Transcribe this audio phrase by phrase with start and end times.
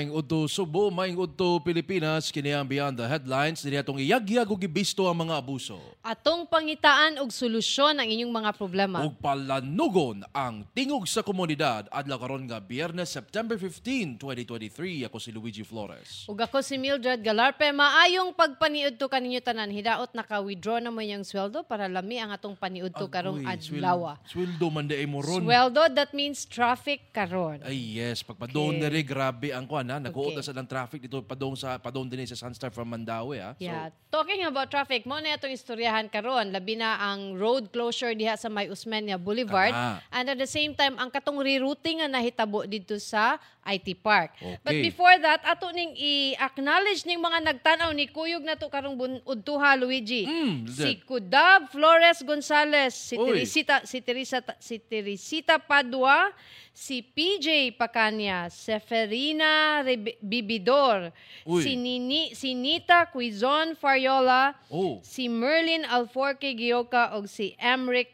[0.00, 4.60] Maing udto Subo, maing udto Pilipinas, kini ang Beyond the Headlines, dili atong iyagyag ug
[4.60, 5.80] gibisto ang mga abuso.
[6.04, 9.00] Atong pangitaan og solusyon ang inyong mga problema.
[9.00, 15.08] Ug palanugon ang tingog sa komunidad adlaw karon nga Biyernes, September 15, 2023.
[15.08, 16.28] Ako si Luigi Flores.
[16.28, 19.72] Ug ako si Mildred Galarpe, maayong pagpaniudto kaninyo tanan.
[19.72, 24.20] Hidaot naka-withdraw na mo yung sweldo para lami ang atong paniudto karong adlaw.
[24.28, 25.40] Sweldo man di ay mo ron.
[25.40, 27.64] Sweldo, that means traffic karon.
[27.64, 28.82] Ay yes, pagpadong Okay.
[28.84, 30.09] na rin, grabe ang kuan ha.
[30.10, 30.46] Nagkuot na Okay.
[30.46, 33.54] sa ng traffic dito padong sa padong din sa Sunstar from Mandawi ha.
[33.56, 33.94] Yeah.
[34.10, 38.50] Talking about traffic, mo na itong istoryahan karon labi na ang road closure diha sa
[38.50, 40.02] May Usmeña Boulevard Aha.
[40.10, 43.38] and at the same time ang katong rerouting nga nahitabo dito sa
[43.70, 44.34] IT Park.
[44.62, 44.82] But Okay.
[44.82, 50.26] before that, ato ning i-acknowledge ning mga nagtanaw ni kuyog na to karong udtuha Luigi.
[50.26, 53.30] Mm, si Kudab Flores Gonzales, si Uy.
[53.30, 56.34] Teresita si Teresa si Teresita Padua,
[56.72, 61.12] si PJ Pacanya, Seferina Rib- Bibidor,
[61.46, 61.62] Uy.
[61.62, 64.98] si Nini si Nita Quizon Fariola, Oh.
[65.02, 68.08] si Merlin Alforque Gioca ug si Emric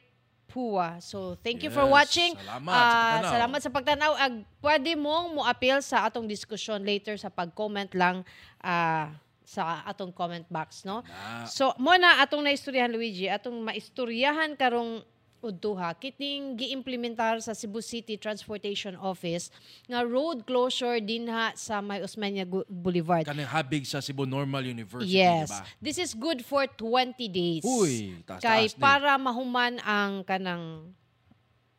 [0.57, 0.97] Pua.
[1.05, 1.93] So, thank you for Yes.
[1.93, 2.33] watching.
[2.33, 3.29] Salamat sa Ah, pagtanaw.
[3.29, 4.13] salamat sa pagtanaw.
[4.17, 8.25] Ag, pwede mong mo-appeal sa atong diskusyon later sa pag-comment lang
[8.65, 9.13] ah,
[9.45, 11.05] sa atong comment box, no?
[11.05, 11.45] Na.
[11.45, 15.05] So, mo na atong naistoryahan Luigi, atong maistoryahan karong
[15.47, 19.49] udtuha kiting giimplementar sa Cebu City Transportation Office
[19.87, 23.23] nga road closure dinha sa May Osmeña Boulevard.
[23.23, 25.47] Kanang habig sa Cebu Normal University, Yes.
[25.47, 25.61] di ba?
[25.79, 27.63] This is good for 20 days.
[27.63, 28.81] Uy, taas-taas Kay din.
[28.83, 30.91] para mahuman ang kanang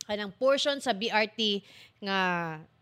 [0.03, 1.59] kanang portion sa BRT
[1.99, 2.19] nga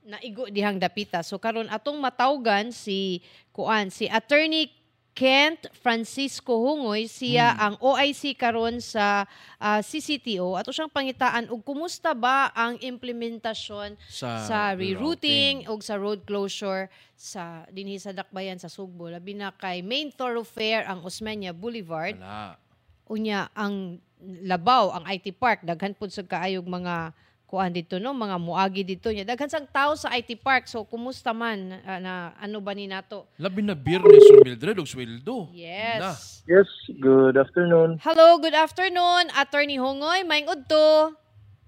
[0.06, 1.26] naigo dihang dapita.
[1.26, 4.70] So karon atong matawgan si kuan si Attorney
[5.16, 7.64] Kent Francisco Hungoy siya Hmm.
[7.64, 9.24] ang OIC karon sa
[9.56, 15.66] ah, CCTO ato siyang pangitaan og kumusta ba ang implementasyon Sa sa rerouting.
[15.66, 20.84] o sa road closure sa dinhi sa Dakbayan sa Sugbo labi na kay main thoroughfare
[20.84, 22.60] ang Osmeña Boulevard Wala.
[23.08, 28.38] unya ang labaw ang IT Park daghan pud sa kaayog mga kuan dito no mga
[28.38, 32.58] muagi dito nya daghan sang tao sa IT Park so kumusta man ah, na ano
[32.58, 35.48] ba ni nato Labi na Biyernes, Sir Mildred, og sweldo.
[35.48, 35.54] Na.
[35.54, 38.02] yes Yes, good afternoon.
[38.02, 41.14] hello good afternoon attorney Hongoy maing udto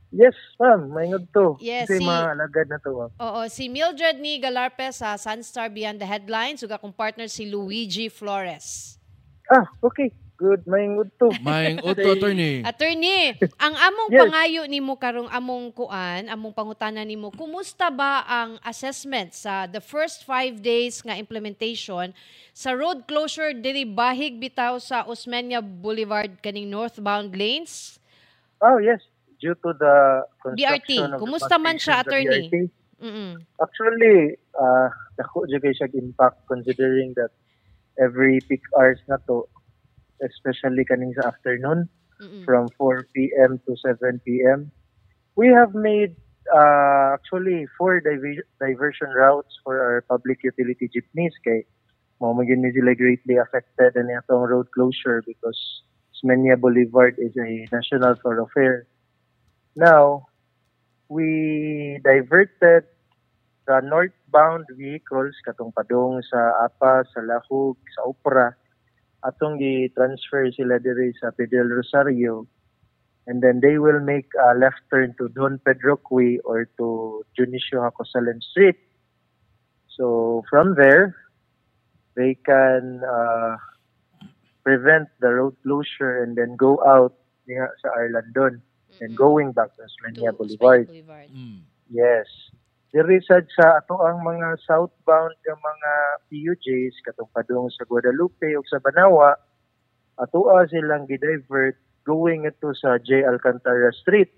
[0.07, 1.59] Yes, ma'am, maingod to.
[1.59, 3.11] Yes, Kasi si- mga alagad na to, ma'am.
[3.19, 8.07] Oo, si Mildred ni Galarpe sa Sunstar Beyond the Headlines ug akong partner si Luigi
[8.07, 8.95] Flores
[9.51, 10.16] Ah, okay.
[10.37, 11.33] Good, maingod to.
[11.41, 12.61] Maing auto attorney.
[12.61, 14.21] Attorney, ang among Yes.
[14.21, 20.29] pangayo nimo karong among kuan, among pangutana nimo, kumusta ba ang assessment sa the first
[20.29, 22.13] five days nga implementation
[22.53, 27.97] sa road closure diri bahig bitaw sa Osmeña Boulevard kaning northbound lanes?
[28.61, 29.01] Oh, yes.
[29.41, 30.21] Due to the
[30.53, 31.01] BRT.
[31.01, 32.45] construction of the Kumusta man siya, attorney?
[32.45, 32.55] BRT.
[33.01, 33.33] Mm.
[33.57, 37.33] Actually, uh, dako dyan kayo siya impact considering that
[37.97, 39.45] every peak hours na to,
[40.23, 42.45] especially kaning sa afternoon, Mm.
[42.45, 43.61] from 4 p.m.
[43.69, 44.73] to 7 p.m.
[45.38, 46.17] We have made
[46.50, 51.69] uh, actually four divi- diversion routes for our public utility jeepneys kay
[52.17, 55.57] mo magin ni sila greatly affected and itong road closure because
[56.17, 58.89] Smenia Boulevard is a national thoroughfare.
[59.78, 60.25] Now,
[61.09, 62.89] we diverted
[63.69, 68.57] the northbound vehicles katong padong sa Apa, sa Lahug, sa Opera
[69.23, 72.45] atong gi-transfer sila diri sa Pedro Rosario
[73.28, 77.83] and then they will make a left turn to Don Pedro Cui or to Junicio
[77.83, 78.78] Hacosalan Street.
[79.97, 81.16] So from there,
[82.16, 83.57] they can uh,
[84.63, 87.13] prevent the road closure and then go out
[87.47, 88.61] diha sa Arlandon
[89.01, 90.88] and going back to Osmeña Boulevard.
[90.88, 91.29] Boulevard.
[91.29, 91.61] Mm.
[91.90, 92.28] Yes.
[92.87, 95.91] Diri sad sa ato ang mga southbound nga mga
[96.31, 99.35] PUJs katong padung sa Guadalupe o sa Banawa
[100.16, 101.75] atoa silang gidivert
[102.07, 103.28] going ito sa J.
[103.28, 104.31] Alcantara Street.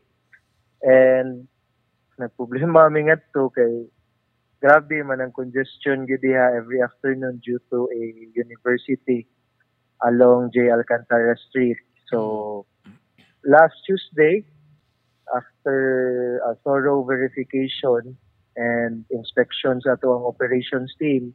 [0.81, 1.45] And
[2.17, 3.85] nagproblema mi ngadto kay
[4.59, 8.03] grabe man ang congestion gyud diha every afternoon due to a
[8.33, 9.29] university
[10.09, 10.73] along J.
[10.73, 11.77] Alcantara Street.
[12.09, 12.65] So
[13.45, 14.41] last Tuesday
[15.29, 18.17] after a thorough verification
[18.59, 21.31] and inspection sa ato ang operations team,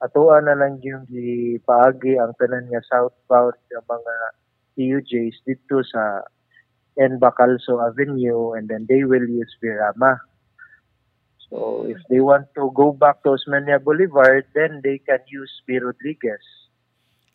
[0.00, 4.14] atoa na lang yung gipaagi ang tanan nga southbound nga mga
[4.74, 6.24] PUJs dito sa
[6.96, 7.20] N.
[7.20, 10.16] Bacalso Avenue and then they will use Virama.
[11.52, 15.78] So if they want to go back to Osmeña Boulevard, then they can use B.
[15.78, 16.42] Rodriguez.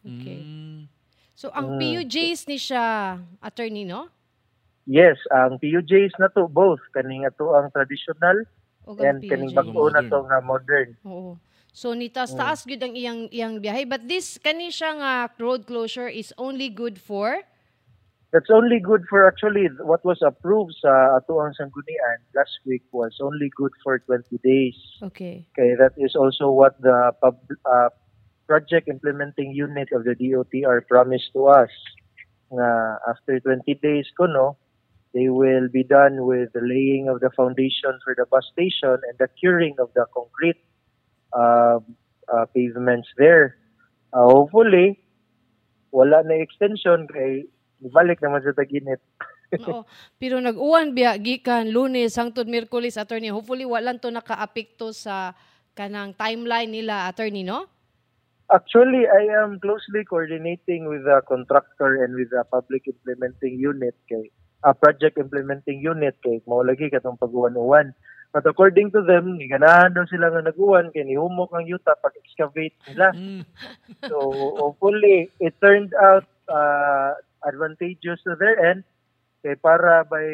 [0.01, 0.41] Okay.
[0.41, 0.89] Mm.
[1.37, 1.79] So ang Mm.
[1.79, 4.09] PUJs ni siya attorney no?
[4.89, 8.41] Yes, ang PUJs na to both kaning ato ang traditional
[8.89, 10.97] O and kaning bag-o na to nga modern.
[11.05, 11.37] Oo.
[11.69, 16.09] So nitas taas gyud ang iyang iyang biyahe but this kani siya nga road closure
[16.09, 17.45] is only good for
[18.31, 23.17] That's only good for actually what was approved sa ato ang sanggunian last week was
[23.17, 24.77] only good for 20 days.
[25.01, 25.49] Okay.
[25.57, 27.89] Okay, that is also what the pub, uh,
[28.45, 31.73] project implementing unit of the DOTR promised to us.
[32.53, 32.69] Nga
[33.09, 34.61] after 20 days ko no,
[35.13, 39.15] they will be done with the laying of the foundation for the bus station and
[39.17, 40.61] the curing of the concrete
[41.33, 41.79] uh,
[42.29, 43.57] uh, pavements there.
[44.13, 45.01] Uh, hopefully,
[45.89, 47.49] wala na extension kay
[47.81, 49.01] ibalik naman sa taginit.
[49.65, 49.81] Oo.
[50.21, 53.33] Pero nag-uwan biya gikan Lunes hangtod Miyerkules attorney.
[53.33, 55.33] Hopefully wala to nakaapekto sa
[55.73, 57.65] kanang timeline nila attorney no?
[58.49, 64.33] Actually, I am closely coordinating with the contractor and with the public implementing unit kay
[64.63, 67.95] a project implementing unit kay mao lagi katong pag-uwan-uwan.
[68.29, 73.09] But according to them, ganahan daw sila nga nag-uwan kay nihumok ang yuta pag-excavate nila.
[73.17, 73.41] Mm.
[74.05, 74.29] So
[74.61, 78.85] hopefully, it turned out uh, advantageous to their end.
[79.41, 80.27] Kay para by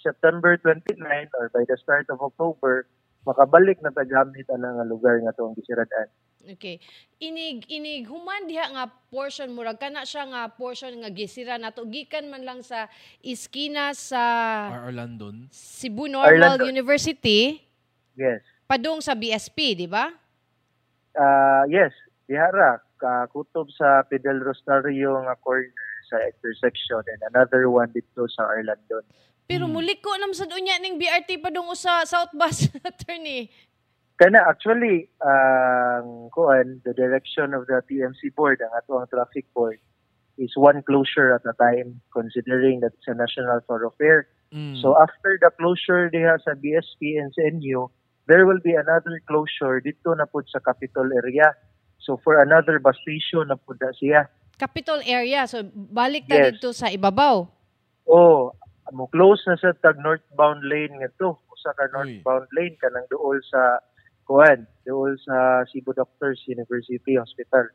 [0.00, 0.96] September 29
[1.36, 2.86] or by the start of October,
[3.26, 6.08] makabalik na tagamit ang nga lugar nga to ang gisiradaan.
[6.46, 6.78] Okay.
[7.18, 12.30] Inig inig human diha nga portion murag kana siya nga portion nga gisira nato gikan
[12.30, 12.86] man lang sa
[13.18, 14.22] iskina sa
[14.70, 15.50] Our Orlandon.
[15.50, 16.68] Cebu Normal Orlando.
[16.68, 17.58] University
[18.16, 18.40] Yes.
[18.64, 20.08] padung sa BSP, di ba?
[21.12, 21.92] Ah, yes,
[22.24, 25.72] dihara kakutob sa Fidel Rosario nga corner
[26.08, 29.04] sa intersection and another one dito sa Arlandon.
[29.46, 33.52] Pero muliko nam sa unya ning BRT padung sa South Bus attorney.
[34.16, 39.76] Kana actually ang kuan the direction of the TMC board ang ato ang traffic board
[40.40, 44.28] is one closure at a time considering that it's a national thoroughfare.
[44.52, 44.80] Mm.
[44.80, 47.92] So after the closure diha sa BSP and sa NU,
[48.24, 51.52] there will be another closure dito na pud sa Capitol area.
[52.00, 54.32] So for another bus station na pud na siya.
[54.56, 55.44] Capital area.
[55.44, 56.56] So balik ta Yes.
[56.56, 57.44] dito sa ibabaw.
[58.08, 58.54] Oh,
[58.96, 61.36] mo close na sa tag northbound lane nga to.
[61.52, 61.92] Usa ka Uy.
[61.92, 63.80] northbound lane kanang duol sa
[64.26, 67.70] kuan, duol sa Cebu Doctors University Hospital.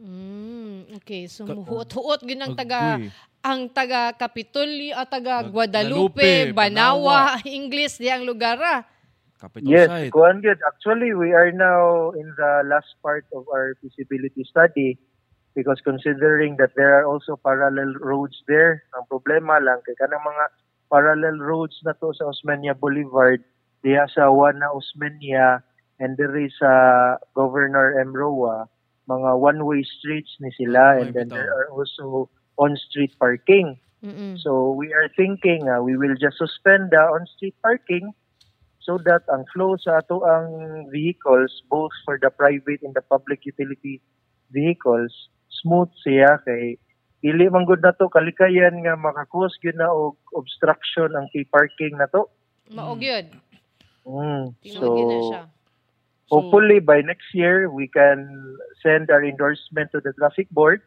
[0.00, 1.28] Mm, okay.
[1.28, 3.12] So muhuot-huot gyud ang taga Agoy.
[3.44, 8.80] ang taga Capitolio at taga Ag- Guadalupe, Guadalupe, Banawa, English di ang lugar ah.
[9.36, 10.12] Capital Yes, site.
[10.12, 10.56] kuan gyud.
[10.64, 14.96] Actually, we are now in the last part of our feasibility study
[15.52, 20.44] because considering that there are also parallel roads there, ang problema lang kay kanang mga
[20.88, 23.40] parallel roads na to sa Osmeña Boulevard,
[23.84, 25.62] diha sa Juana Osmeña
[26.00, 28.12] and there is sa Governor M.
[28.12, 28.68] Roa,
[29.08, 31.36] mga one-way streets ni sila and then bitaw.
[31.36, 33.76] there are also on-street parking.
[34.04, 34.40] Mm-mm.
[34.40, 38.12] So we are thinking uh, we will just suspend the on-street parking
[38.80, 40.48] so that ang flow sa ato ang
[40.88, 44.00] vehicles both for the private and the public utility
[44.48, 45.12] vehicles
[45.60, 46.80] smooth siya kay
[47.20, 51.92] dili man gud na to kalikayan nga makakos gyud na og obstruction ang key parking
[52.00, 52.24] na to.
[52.72, 53.28] Mao gyud.
[54.10, 54.54] Mm.
[54.66, 55.46] So,
[56.30, 58.30] Hopefully by next year we can
[58.82, 60.82] send our endorsement to the traffic board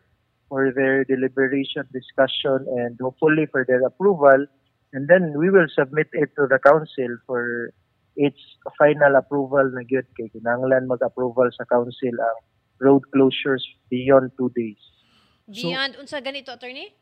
[0.48, 4.48] for their deliberation, discussion, and hopefully for their approval.
[4.94, 7.74] And then we will submit it to the council for
[8.15, 8.39] its
[8.77, 12.38] final approval na gyud kay kinahanglan mag-approval sa council ang
[12.80, 14.80] road closures beyond two days.
[15.51, 16.94] So- Beyond unsa ganito attorney?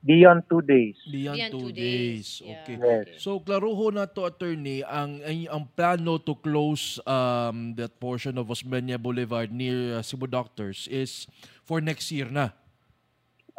[0.00, 0.96] Beyond two days.
[1.04, 2.40] beyond, Beyond two, two days.
[2.40, 2.56] days.
[2.64, 2.76] Okay.
[2.80, 3.04] Yeah.
[3.04, 3.20] Yes.
[3.20, 8.48] So klaruho na to attorney ang ang, ang plano to close um that portion of
[8.48, 11.28] Osmeña Boulevard near uh, Cebu Doctors is
[11.68, 12.56] for next year na.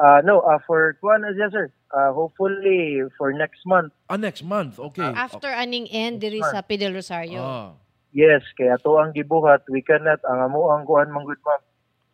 [0.02, 1.70] Uh, no, uh, for kuan yes sir.
[1.94, 3.94] Uh, hopefully for next month.
[4.10, 4.82] Ah, next month.
[4.82, 5.06] Okay.
[5.06, 7.38] After aning end diri sa Fidel Rosario.
[7.38, 7.78] Ah.
[8.12, 11.64] Yes, kaya to ang gibuhat, we cannot, ang amo ang kuan man good ma'am.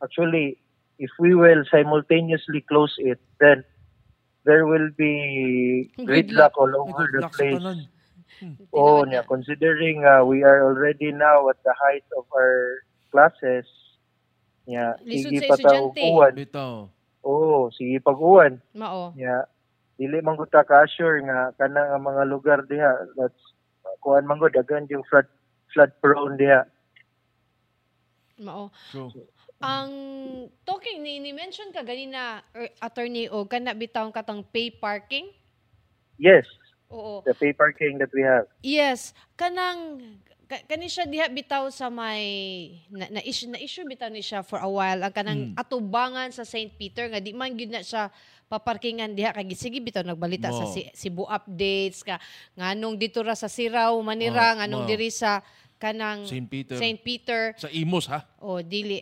[0.03, 0.61] Actually,
[1.01, 3.65] if we will simultaneously close it, then
[4.47, 6.55] there will be Gridlock.
[6.55, 7.59] all over the place.
[7.59, 7.91] tanan.
[8.71, 9.25] Oh, na.
[9.27, 13.65] considering uh, we are already now at the height of our classes,
[14.63, 16.01] yeah, Lisod sige sa pa ta estudyante.
[16.05, 16.33] uwan.
[17.27, 18.53] Oh, sige pag uwan.
[18.77, 19.11] Mao.
[19.19, 19.49] Yeah.
[19.97, 23.41] Dili man gud ta ka-assure nga kana nga mga lugar diha that's
[24.05, 25.25] kuan man gud daghan yung flood
[25.73, 26.61] flood prone diha.
[28.37, 28.69] Mao.
[28.93, 29.09] True.
[29.57, 29.89] Ang
[30.61, 35.33] talking ni ni mention ka ganina er, attorney o kana bitaw katang pay parking?
[36.17, 36.45] Yes,
[36.89, 37.25] Oo.
[37.25, 38.45] the pay parking that we have.
[38.61, 39.97] Yes, kanang
[40.45, 42.21] ka, kani siya diha bitaw sa may
[42.93, 45.53] na, na issue na issue bitaw ni siya for a while ang kanang Mm.
[45.57, 46.77] atubangan sa St.
[46.77, 48.13] Peter nga di man gyud na siya
[48.45, 50.71] paparkingan diha kay sige bitaw nagbalita sa Mo.
[50.71, 52.21] si, Cebu updates ka
[52.53, 55.41] nganong dito ra sa Siraw Manira Mo, nganong diri sa
[55.77, 56.45] kanang St.
[56.45, 56.77] Peter.
[56.77, 57.01] St.
[57.01, 58.21] Peter Sa Imos, ha?
[58.37, 59.01] o dili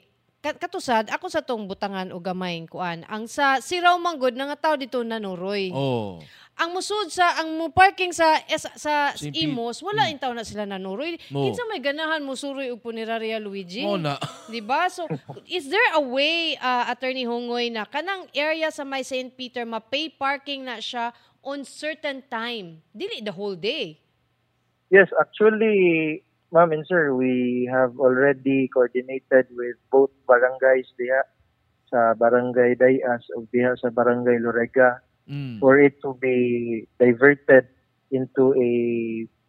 [0.53, 5.01] katusad ako sa tong butangan o gamayng kuan ang sa Siraw Manggod nga tao dito
[5.01, 6.21] nanuroy Oh.
[6.55, 9.33] ang musud sa ang mo parking sa es- sa St.
[9.33, 9.43] Pete.
[9.43, 11.43] Imos wala in taon na sila nanuroy No.
[11.43, 14.15] kinsa may ganahan mo suroy og puneraria Luigi Mo na.
[14.53, 14.85] Di ba?
[14.87, 15.09] So,
[15.49, 19.33] is there a way, uh, Attorney Hongoy, na kanang area sa may St.
[19.33, 21.09] Peter, ma-pay parking na siya
[21.41, 22.79] on certain time?
[22.93, 23.97] Dili the whole day.
[24.87, 26.21] Yes, actually,
[26.51, 31.21] ma'am and sir, we have already coordinated with both barangays diha
[31.89, 35.57] sa barangay Dayas o diha sa barangay Lorega Mm.
[35.57, 37.65] for it to be diverted
[38.13, 38.71] into a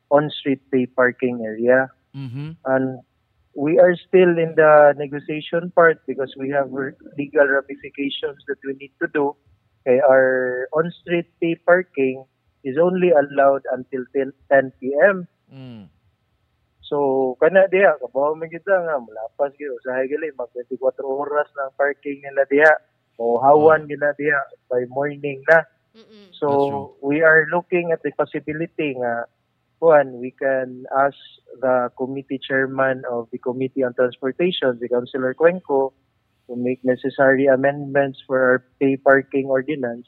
[0.09, 1.93] on-street pay parking area.
[2.17, 2.57] Mhm.
[2.65, 3.05] And
[3.53, 6.73] we are still in the negotiation part because we have
[7.21, 9.37] legal ramifications that we need to do.
[9.85, 12.25] Okay, our on-street pay parking
[12.65, 15.29] is only allowed until 10, 10 p.m.
[15.53, 15.93] Mm.
[16.87, 21.67] So, kana diha, kabaw man kita nga, malapas gyud usahay gali, mag 24 oras na
[21.67, 22.75] ang parking nila diha.
[23.19, 25.67] O hawan gina diha by morning na.
[25.99, 26.31] Mm-mm.
[26.31, 29.27] So, we are looking at the possibility nga,
[29.83, 31.19] one, we can ask
[31.59, 35.93] the committee chairman of the Committee on Transportation, the Councilor Cuenco,
[36.47, 40.07] to make necessary amendments for our pay parking ordinance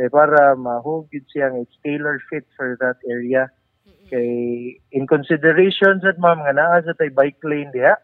[0.00, 3.52] kay para mahugid siya nga it's tailor fit for that area
[4.10, 4.30] kay
[4.90, 7.94] in consideration sa ma'am nga naa sa tay bike lane diha.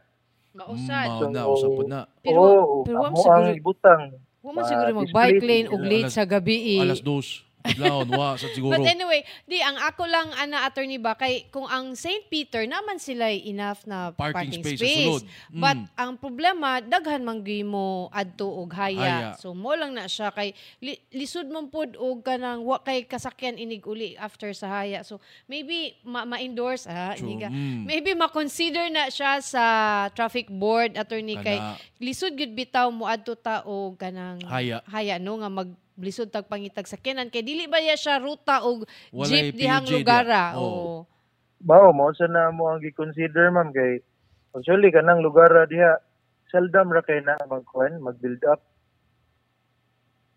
[0.56, 1.08] Mausad.
[1.10, 2.00] Mao so, na usab pud na.
[2.24, 4.02] Pero, oh, pero, ang siguro ibutang.
[4.40, 6.78] Wa man siguro ah, mag bike lane og late sa gabi.
[6.78, 6.82] Eh.
[6.86, 7.45] Alas 2.
[7.74, 8.78] Laon, wa sa siguro.
[8.78, 12.30] But anyway, di, ang ako lang, ana, attorney ba, kay kung ang St.
[12.30, 14.80] Peter, naman sila enough na parking, parking space.
[14.80, 15.22] space.
[15.50, 15.60] Mm.
[15.60, 19.00] But ang problema, daghan man mo adto og haya.
[19.00, 19.28] haya.
[19.38, 23.58] So, mo lang na siya kay li, lisod man pod og kanang wa kay kasakyan
[23.58, 25.02] inig uli after sa haya.
[25.02, 27.50] So, maybe ma-endorse, ma ah, iniga.
[27.50, 27.86] Mm.
[27.86, 29.64] Maybe ma-consider na siya sa
[30.14, 31.58] traffic board, attorney, kay
[32.02, 36.44] lisod gud bitaw mo adto ta og kanang haya, haya no, nga mag lisod tag
[36.44, 40.58] pangitag sakyanan kay dili ba ya siya ruta og Walay jeep dihang PJ lugara diha.
[40.58, 41.04] o
[41.58, 44.04] Mao mo sa na mo ang gi-consider ma'am kay
[44.52, 45.96] actually kanang lugar ra diha
[46.46, 48.60] seldom ra kay na magkuan mag-build up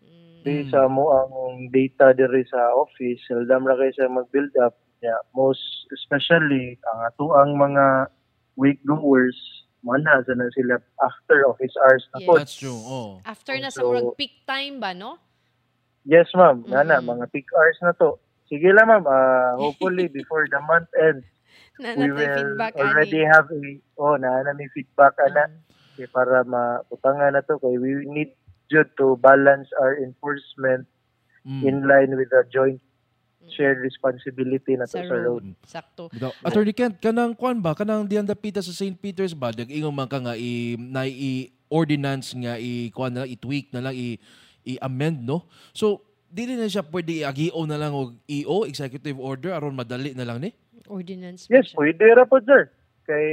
[0.00, 0.40] Mm.
[0.42, 0.70] di Mm.
[0.70, 1.32] sa mo ang
[1.68, 5.60] data diri sa office seldom ra kay sa mag-build up yeah, most
[5.92, 8.08] especially ang ato ang mga
[8.56, 9.36] week goers
[9.80, 12.26] mana sa na sila after office hours na Yes.
[12.26, 12.32] po.
[12.34, 12.80] That's true.
[12.82, 13.20] Oh.
[13.22, 15.16] after na sa So- murag peak time ba no
[16.04, 17.06] Yes ma'am, ngana Mm.
[17.06, 18.16] mga peak hours na to.
[18.48, 21.26] Sige lang ma'am, ah, hopefully before the month ends
[21.80, 23.60] na we will feedback already ani have a
[23.96, 25.64] oh na na may feedback ana Mm.
[25.96, 28.32] kay para mabutangan na to kay we need
[28.68, 30.84] jud to balance our enforcement
[31.40, 31.62] Mm.
[31.64, 32.76] in line with the joint
[33.48, 35.56] shared responsibility na to sa sa road.
[35.64, 37.72] sakto Bitaw, Attorney Kent, kanang kwan ba?
[37.72, 38.94] Kanang diyan dapita sa St.
[38.94, 39.48] Peter's ba?
[39.50, 43.96] Dag-ingon man ka nga i, na i-ordinance nga i, kwan na lang, i-tweak na lang,
[43.96, 44.20] i,
[44.66, 45.48] i-amend, no?
[45.72, 50.26] So, dili na siya pwede i-agio na lang og EO, executive order, aron madali na
[50.28, 50.54] lang ni?
[50.90, 51.78] ordinance Yes, siya?
[51.78, 52.68] pwede ra po sir.
[53.06, 53.26] Kay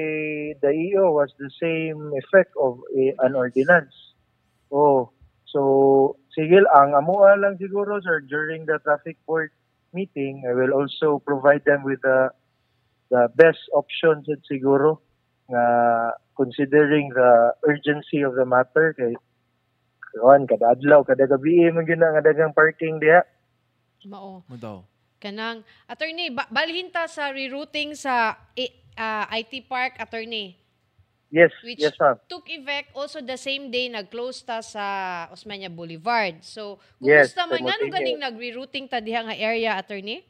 [0.62, 3.94] the EO was the same effect of a, an ordinance.
[4.70, 5.10] Oh,
[5.50, 9.50] so sige ang amuha lang siguro sir during the traffic board
[9.92, 12.30] meeting, I will also provide them with the
[13.10, 15.00] the best options at siguro
[15.48, 15.66] nga
[16.36, 19.16] considering the urgency of the matter kay
[20.18, 23.22] kawan kada adlaw kada gabi man gyud na nga daghang parking diha.
[24.06, 24.82] mao Bitaw.
[25.18, 30.58] kanang attorney ba- balhin ta sa rerouting sa I- ah, IT Park attorney
[31.28, 32.16] Yes, Which- yes ma'am.
[32.32, 34.86] took effect also the same day nag-close ta sa
[35.28, 36.40] Osmeña Boulevard.
[36.40, 40.24] So, Yes, kumusta man ngano ganing nag-rerouting ta diha nga area attorney?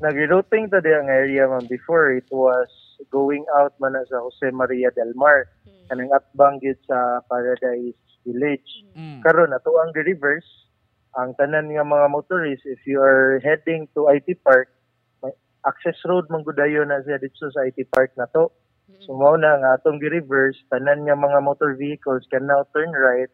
[0.00, 2.66] nag-routing ta di ang area man before it was
[3.06, 5.46] going out man sa Jose Maria del Mar
[5.86, 9.22] kanang atbang gyud sa Paradise Village Mm.
[9.22, 10.68] karon ato ang reverse
[11.14, 14.70] ang tanan nga mga motorists if you are heading to IT Park
[15.22, 18.50] may access road man gud ayo na siya dito sa IT Park na to
[19.06, 23.30] so mao na nga atong gi-reverse tanan nga mga motor vehicles can now turn right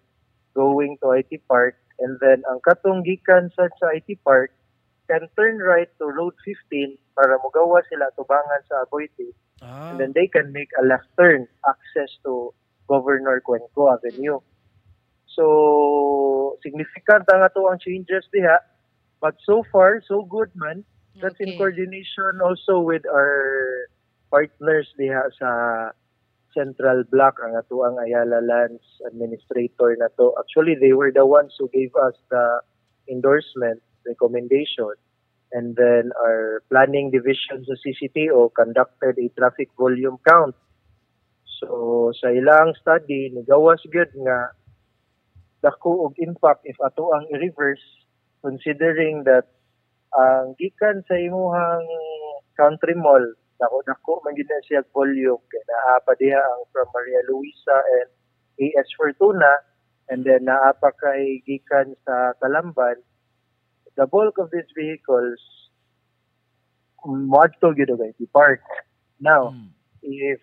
[0.52, 4.52] going to IT Park and then ang katong gikan sa, sa IT Park
[5.08, 6.68] can turn right to Road 15
[7.14, 9.32] para mogawa sila tubangan sa Aboite
[9.64, 9.88] Ah.
[9.88, 12.52] and then they can make a left turn access to
[12.84, 14.36] Governor Cuenco Avenue.
[15.36, 18.56] So significant ang ato ang changes diha
[19.20, 20.80] but so far so good man
[21.20, 21.60] that's in Okay.
[21.60, 23.36] coordination also with our
[24.32, 25.50] partners diha sa
[26.56, 30.32] Central Block ang ato ang Ayala Lands Administrator na to.
[30.40, 32.64] Actually, they were the ones who gave us the
[33.12, 34.96] endorsement recommendation.
[35.52, 40.56] And then our planning division sa CCTO conducted a traffic volume count.
[41.60, 44.56] So sa ilang study, nigawas gyud nga
[45.66, 47.82] dako og impact if ato ang i-reverse
[48.46, 49.50] considering that
[50.14, 51.82] ang gikan sa imuhang
[52.54, 53.22] country mall
[53.58, 58.08] dako dako man na siya volume kay naa pa diha ang from Maria Luisa and
[58.62, 59.50] AS Fortuna
[60.06, 63.02] and then naa pa kay gikan sa Kalamban
[63.98, 65.42] the bulk of these vehicles
[67.06, 68.62] modto og IP park
[69.18, 69.74] now Mm.
[70.06, 70.38] if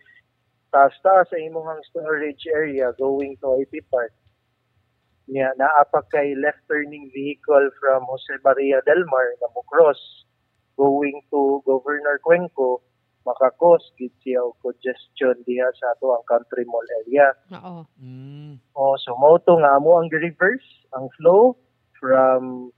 [0.73, 4.09] taas-taas sa imong storage area going to IP Park,
[5.29, 9.99] niya naapa kay left turning vehicle from Jose Maria del Mar na mo cross
[10.75, 12.81] going to Governor Cuenco,
[13.23, 17.31] makakos gid siya og congestion diha sa ato ang country mall area.
[17.55, 17.87] Oo.
[17.95, 18.59] Mm.
[18.75, 21.55] O so mo to nga amo ang reverse ang flow
[21.95, 22.73] from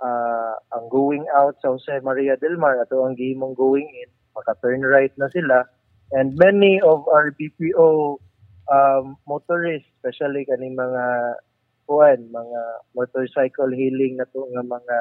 [0.00, 4.56] ah, ang going out sa Jose Maria del Mar ato ang gihimong going in maka
[4.64, 5.68] turn right na sila
[6.16, 8.16] and many of our BPO
[8.72, 11.36] um, motorists especially kaning mga
[11.92, 12.60] kuan mga
[12.96, 14.98] motorcycle hailing na to nga mga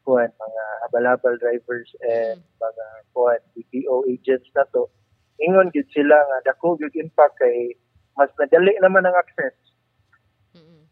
[0.00, 4.88] kuan mga habal-habal drivers and mga kuan BPO agents na to
[5.36, 7.76] ingon gid sila nga dako gyud impact kay
[8.16, 9.52] mas nadali naman ang access
[10.56, 10.88] Mm-mm.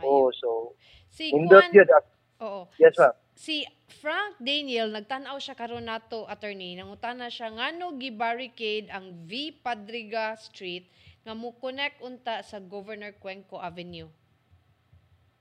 [0.00, 0.72] Oh, so
[1.12, 1.88] Si Nindot Juan, yun.
[1.92, 2.04] ah.
[2.40, 2.60] oo.
[2.80, 3.12] Yes, ma'am.
[3.36, 3.68] Si
[4.00, 10.88] Frank Daniel nagtan-aw siya karon nato attorney nangutana siya ngano gi-barricade ang V Padriga Street
[11.26, 14.08] nga mo connect unta sa Governor Cuenco Avenue.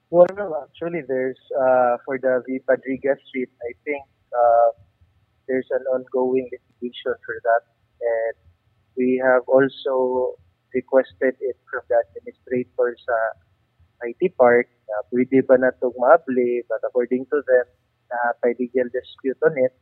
[0.10, 2.60] Well, actually, there's, uh, for the V.
[2.66, 4.70] Padriga Street, I think uh,
[5.48, 7.64] there's an ongoing litigation for that.
[8.02, 8.36] And
[8.98, 10.34] we have also
[10.74, 13.18] requested it from the administrator sa
[14.02, 17.68] IT Park na pwede ba na itong maabli, but according to them,
[18.10, 19.74] na legal dispute on it.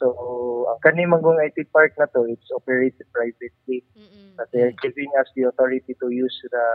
[0.00, 3.84] So, ang kanimang IT Park na to, it's operated privately.
[3.92, 4.32] Mm-mm.
[4.40, 6.66] But they're giving us the authority to use the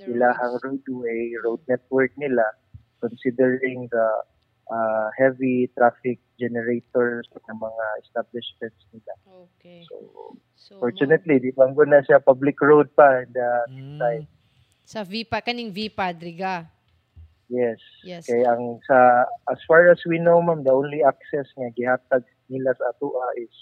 [0.00, 2.46] The ilahang roadway, road network nila,
[3.02, 4.08] considering the
[4.70, 9.14] uh, heavy traffic generators ng mga establishments nila.
[9.28, 9.84] Okay.
[9.84, 13.26] So, So, fortunately, di bang na siya public road pa.
[13.26, 13.98] And, uh, Mm.
[13.98, 14.28] side.
[14.86, 16.70] sa V pa kaning V Padriga.
[17.50, 17.82] yes.
[18.06, 18.24] Yes.
[18.30, 22.74] Kaya ang sa, as far as we know, ma'am, the only access nga gihatag nila
[22.74, 23.52] sa atua is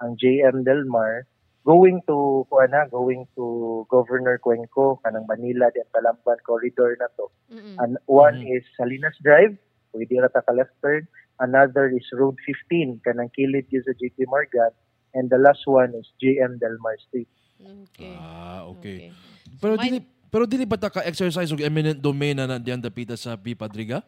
[0.00, 1.26] ang JM Del Mar
[1.60, 3.44] going to kuan na going to
[3.86, 7.76] Governor Cuenco kanang Manila din Talamban corridor na to Mm-mm.
[7.76, 8.54] And one Mhm.
[8.56, 9.58] is Salinas Drive,
[9.92, 11.04] pwede ra ta ka left turn.
[11.36, 14.70] Another is Road 15, kanang kilid yun sa JP Morgan.
[15.12, 17.26] And the last one is JM Delmar Street.
[17.58, 18.14] Okay.
[18.14, 19.10] Ah, okay.
[19.10, 19.58] Okay.
[19.58, 19.98] Pero So, dili
[20.30, 24.00] pero dili ba ta ka exercise og eminent domain na nandiyan dapita sa P Padriga?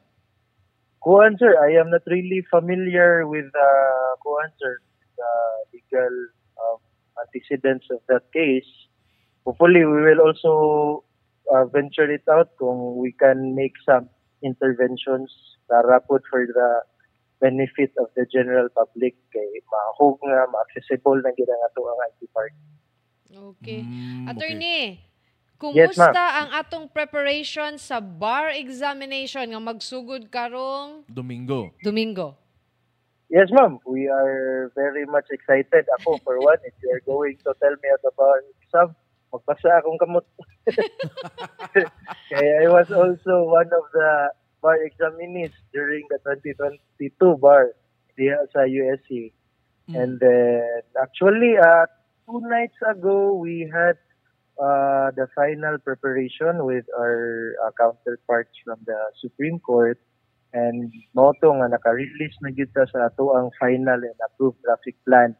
[1.02, 4.78] Kuan sir, I am not really familiar with uh, kuan sir,
[5.18, 5.32] the
[5.74, 6.14] legal
[6.62, 6.78] um,
[7.18, 8.68] antecedents of that case.
[9.44, 11.02] Hopefully, we will also
[11.50, 14.06] uh, venture it out kung we can make some
[14.46, 15.26] interventions
[15.66, 16.70] para put for the
[17.42, 22.20] benefit of the general public kay mahog nga ma-accessible na gid ang ato ang IT
[22.30, 22.54] park.
[23.34, 23.82] Okay.
[23.82, 25.02] Mm, Attorney,
[25.62, 26.34] kumusta ma'am.
[26.42, 31.70] ang atong preparation sa bar examination nga magsugod karong Domingo.
[31.78, 32.42] Domingo?
[33.30, 33.78] Yes, ma'am.
[33.86, 35.88] We are very much excited.
[36.02, 38.92] Ako, for one, if you are going to tell me about exam,
[39.32, 40.26] magpasa akong kamot.
[42.28, 44.10] Kaya I was also one of the
[44.60, 47.72] bar examinees during the 2022 bar
[48.20, 49.32] diya sa USC.
[49.88, 49.94] Mm.
[49.96, 51.88] And then, actually, uh,
[52.28, 53.96] two nights ago, we had
[54.58, 59.98] uh, the final preparation with our uh, counterparts from the Supreme Court.
[60.52, 65.32] And moto nga naka-release na kita sa ato ang final and approved traffic plan.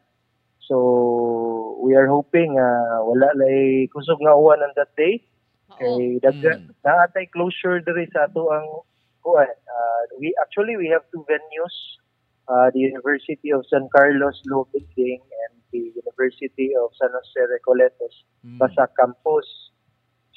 [0.65, 5.21] So, we are hoping uh, wala lay kusog nga uwan on that day.
[5.77, 6.73] Kay daga Mm.
[6.81, 8.65] naatay closure diri sa ato ang
[9.21, 9.49] kuan.
[9.49, 11.75] Uh, we actually we have two venues.
[12.47, 18.15] Uh, the University of San Carlos Law Building and the University of San Jose Recoletos
[18.43, 18.59] Mm.
[18.59, 19.47] Basa Campus.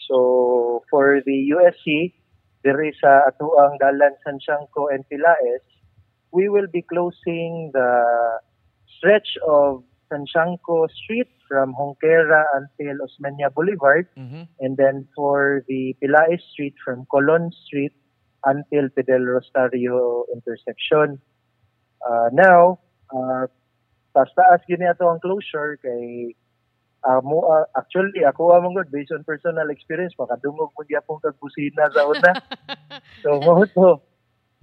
[0.06, 2.14] So for the USC,
[2.62, 5.66] there is sa ato ang Dalan San Siangco and Pilaes,
[6.30, 7.90] we will be closing the
[8.86, 14.46] stretch of San Siangco Street from Honquera until Osmeña Boulevard Mhm.
[14.62, 17.94] and then for the Pilaes Street from Colon Street
[18.46, 21.18] until Fidel Rosario intersection.
[22.06, 22.78] Uh, now,
[23.10, 23.50] uh,
[24.14, 26.32] taas-taas gini ato ang closure kay
[27.04, 31.36] uh, mo uh, actually ako among god based on personal experience makadungog mo gyapon kag
[31.36, 32.32] busina sa una.
[33.26, 34.00] so mo to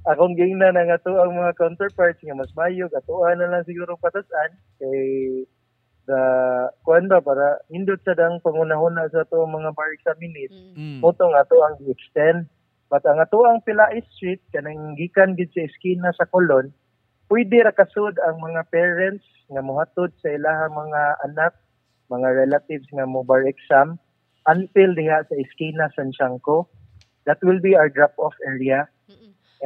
[0.09, 3.93] akong gingna na nga to ang mga counterparts nga mas mayog atuan na lang siguro
[3.99, 4.51] patasan
[4.81, 5.43] kay
[6.03, 6.21] the
[6.83, 10.75] kuan ba para hindot sa dang pangunahon na sa to mga bar examinees Mm.
[10.75, 10.99] Mm.
[10.99, 12.49] moto nga to ang extend
[12.89, 16.73] but ang ato ang Pilais Street kanang gikan gid sa eskina sa Colon
[17.33, 21.57] pwede ra kasud ang mga parents nga mohatod sa ilahang mga anak
[22.13, 23.97] mga relatives nga mo bar exam
[24.45, 26.69] until diha sa eskina San Siangco
[27.25, 28.85] that will be our drop off area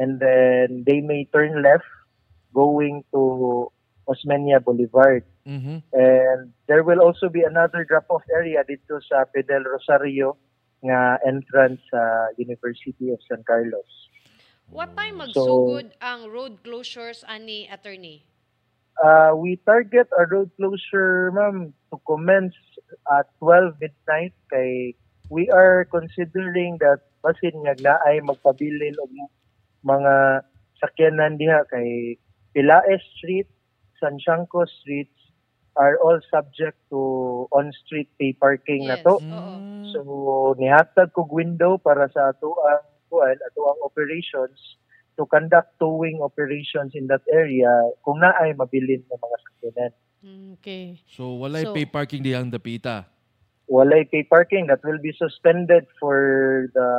[0.00, 1.84] and then they may turn left
[2.56, 3.68] going to
[4.08, 5.20] Osmeña Boulevard.
[5.44, 5.84] Mhm.
[5.92, 10.40] And there will also be another drop-off area dito sa Fidel Rosario
[10.80, 14.07] nga entrance sa University of San Carlos.
[14.68, 18.24] What time So- magsugod ang road closures ani attorney?
[18.98, 22.58] Uh, we target our road closure, ma'am, to commence
[23.06, 24.98] at 12 midnight kay
[25.30, 29.10] we are considering that basin nga naay magpabilin og
[29.86, 30.42] mga
[30.82, 32.18] sakyanan diha kay
[32.50, 33.46] Pilaes Street,
[34.02, 35.14] San Siangco Streets
[35.78, 36.98] are all subject to
[37.54, 39.06] on-street pay parking na Yes.
[39.06, 39.14] to.
[39.14, 39.22] Oo.
[39.22, 39.84] Mm.
[39.94, 40.00] So
[40.58, 42.82] nihatag kog window para sa ato ang
[43.18, 44.78] kuan, ato ang operations
[45.18, 47.66] to conduct towing operations in that area
[48.06, 49.92] kung naay mabilin nga mga sakyanan.
[50.58, 51.02] Okay.
[51.10, 53.10] So walay So- pay parking diyang dapita.
[53.66, 56.16] Walay pay parking that will be suspended for
[56.72, 56.90] the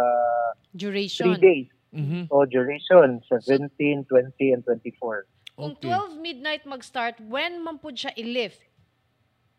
[0.75, 1.31] Duration.
[1.33, 2.29] three days Mhm.
[2.29, 5.25] o duration, 17, 20, and 24.
[5.57, 5.89] Kung Okay.
[5.89, 8.61] 12 midnight mag-start, when man pud siya i-lift?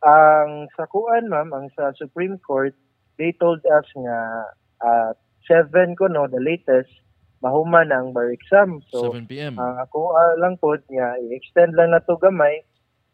[0.06, 2.72] Ang sa kuan, ma'am, ang sa Supreme Court,
[3.18, 4.20] they told us nga
[4.80, 5.18] at
[5.50, 6.94] 7 ko no, the latest,
[7.42, 8.78] mahuman ang bar exam.
[8.94, 9.58] So, 7 p.m.
[9.58, 12.62] ang ako ah, lang po nga i-extend lang na to gamay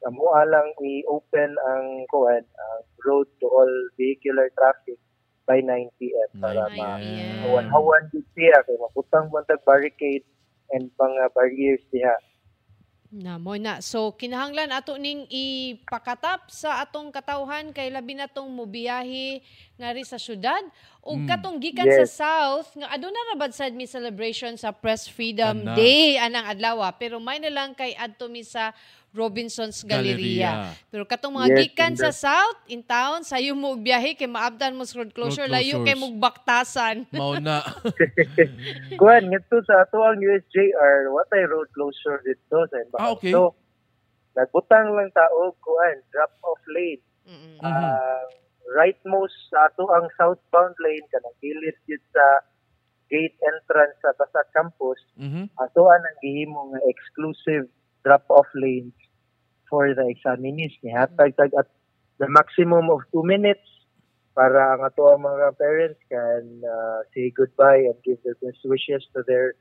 [0.04, 5.00] amo lang i-open ang kuan ang road to all vehicular traffic
[5.46, 6.30] by 9 p.m.
[6.38, 7.00] para 9 ma
[7.46, 10.26] hawan-hawan siya kay maputang buntag barricade
[10.74, 12.16] and mga barriers diha.
[13.14, 13.78] Na mo na.
[13.78, 19.40] So kinahanglan ato ning ipakatap sa atong katawhan kay labi na tong mobiyahe
[19.78, 20.60] nga ri sa syudad
[21.06, 21.28] ug Mm.
[21.30, 22.10] katong gikan Yes.
[22.10, 25.78] sa south nga aduna ra bad sad mi celebration sa Press Freedom Ana.
[25.78, 28.74] Day anang adlaw pero may na lang kay adto mi sa
[29.16, 30.14] Robinson's Galleria.
[30.14, 30.52] Galleria.
[30.86, 34.76] Pero katong mga Yes, gikan sa south in town sayo mo og biyahe kay maabdan
[34.76, 37.08] mo sa road closure Road layo kay mo baktasan.
[37.10, 37.64] Mao na.
[38.94, 43.00] kuan ngadto sa ato ang USJR watay road closure dito sa Embahang.
[43.02, 43.32] Ah, okay.
[43.32, 43.56] So
[44.32, 47.56] nagbutang lang tao kuan drop off lane Mm-mm.
[47.56, 47.64] Mhm.
[47.64, 48.28] ang
[48.68, 52.44] rightmost sa ato ang southbound lane kanang gilid gid sa
[53.06, 55.48] gate entrance sa Basak campus Mhm.
[55.56, 57.64] ato ang gihimo nga exclusive
[58.02, 58.92] drop off lanes
[59.70, 61.68] for the examinees nihatag tag at
[62.18, 63.64] the maximum of 2 minutes
[64.36, 69.00] para ang ato ang mga parents can uh, say goodbye and give their best wishes
[69.16, 69.56] to their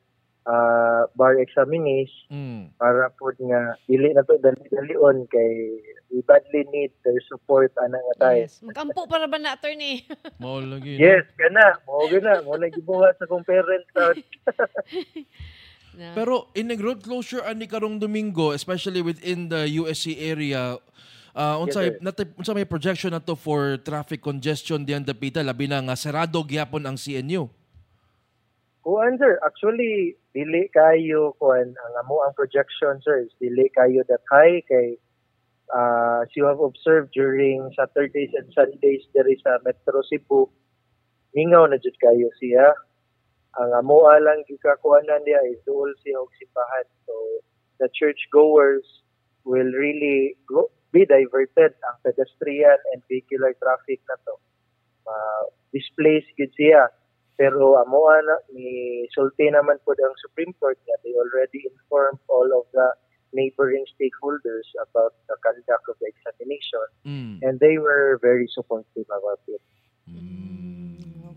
[0.46, 2.74] uh, bar examinees Mm.
[2.76, 5.80] para po nga dili na to dali-dalion kay
[6.12, 8.46] we badly need their support ana nga tayo.
[8.46, 8.62] Yes.
[8.62, 10.06] Magampo para ba na attorney?
[10.42, 10.96] Mao lagi.
[11.00, 11.82] Yes, kana.
[11.88, 13.90] Mo gina, mo na gibuhat sa kong parents
[15.96, 20.78] Pero in the road closure ani karong Domingo, especially within the USC area,
[21.36, 22.06] uh, unsay Yes, sir.
[22.06, 26.84] nat unsa may projection nato for traffic congestion diyan dapita labi na nga sarado gyapon
[26.88, 27.48] ang CNU.
[28.86, 34.22] Kuan sir, actually dili kayo kuan ang amo ang projection sir is dili kayo that
[34.28, 35.00] high kay
[35.72, 40.52] uh, as you have observed during Saturdays and Sundays there is sa Metro Cebu
[41.32, 42.76] hingaw na jud kayo siya
[43.56, 47.16] ang amo lang gikakuanan niya is duol siya og simbahan so
[47.80, 48.84] the church goers
[49.48, 54.36] will really go, be diverted ang pedestrian and vehicular traffic na to
[55.08, 56.92] uh, displace gid siya
[57.36, 62.48] pero amo na ni sulti naman po ang Supreme Court nga they already informed all
[62.56, 62.88] of the
[63.36, 67.44] neighboring stakeholders about the conduct of the examination Mm.
[67.44, 69.62] and they were very supportive about it.
[70.10, 70.75] Mm.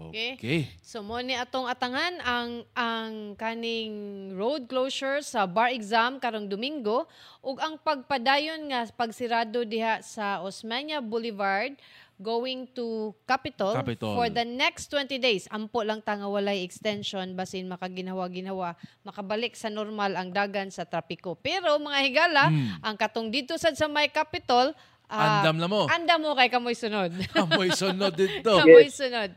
[0.09, 0.31] Okay.
[0.35, 0.61] Okay.
[0.81, 3.94] So mo ni atong atangan ang ang kaning
[4.33, 7.05] road closure sa bar exam karong Domingo
[7.38, 11.77] ug ang pagpadayon nga pagsirado diha sa Osmeña Boulevard
[12.18, 14.12] going to Capitol, Capitol.
[14.12, 15.47] for the next 20 days.
[15.49, 21.38] Ampo lang tanga walay extension basin makaginawa-ginawa makabalik sa normal ang dagan sa trapiko.
[21.38, 22.83] Pero mga higala, Mm.
[22.83, 24.75] ang katong dito sad sa may Capitol,
[25.07, 25.87] ah, Andam na mo.
[25.87, 27.14] andam mo kay kamoy sunod.
[27.38, 28.51] Amoy sunod dito.
[28.51, 29.31] kamoy sunod.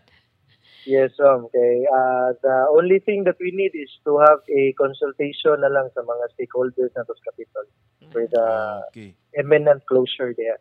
[0.86, 1.86] Yes, um, okay.
[1.86, 6.02] Uh, the only thing that we need is to have a consultation na lang sa
[6.02, 7.66] mga stakeholders na sa Capitol
[8.10, 8.48] for the
[8.90, 9.14] Okay.
[9.38, 10.58] imminent closure there.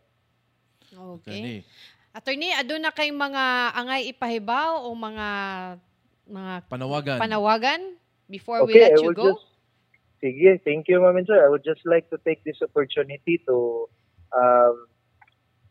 [0.92, 1.64] Okay.
[2.12, 5.28] Attorney, aduna kay mga angay ipahibaw o mga
[6.30, 7.18] mga Panawagan.
[7.18, 7.80] panawagan
[8.28, 9.34] before we Okay, let I you go?
[9.34, 9.46] just
[10.20, 11.40] Sige, thank you, Ma'am Sir.
[11.40, 13.88] I would just like to take this opportunity to
[14.36, 14.84] um,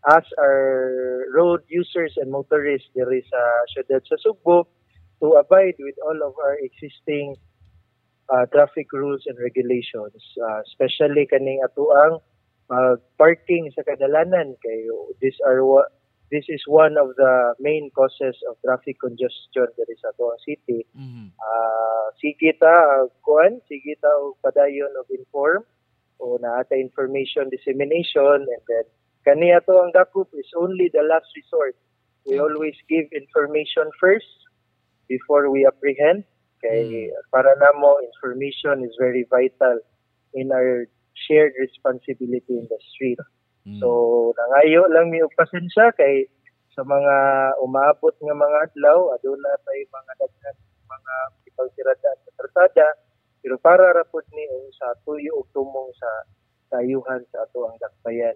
[0.10, 3.44] ask our road users and motorists there is sa
[3.78, 4.66] syudad sa Sugbo
[5.22, 7.38] to abide with all of our existing
[8.30, 12.22] uh, traffic rules and regulations, uh, especially kaning atuang
[12.70, 15.12] uh, parking sa kadalanan kayo.
[15.22, 15.62] These are
[16.32, 20.86] this is one of the main causes of traffic congestion there sa atuang city.
[20.94, 21.34] Mhm.
[21.36, 25.66] Ah, sige ta uh, kuan sige ta og padayon og inform
[26.22, 28.86] o naata information dissemination and then
[29.26, 31.76] kani ato ang dakop is only the last resort
[32.28, 32.44] we Okay.
[32.44, 34.30] always give information first
[35.08, 36.28] before we apprehend
[36.60, 39.80] kay para namo information is very vital
[40.36, 43.20] in our shared responsibility in the street
[43.70, 43.78] Mm.
[43.78, 43.88] So,
[44.34, 46.26] nangayo lang mi og pasensya kay
[46.74, 47.16] sa mga
[47.62, 50.58] umaabot nga mga adlaw, aduna tay mga daghan
[50.90, 51.16] mga
[51.54, 52.88] ipagsiradaan sa tratada,
[53.44, 56.10] pero para ra pud ni sa tuyo ug tumong sa
[56.74, 58.34] kayuhan sa ato ang dakbayan.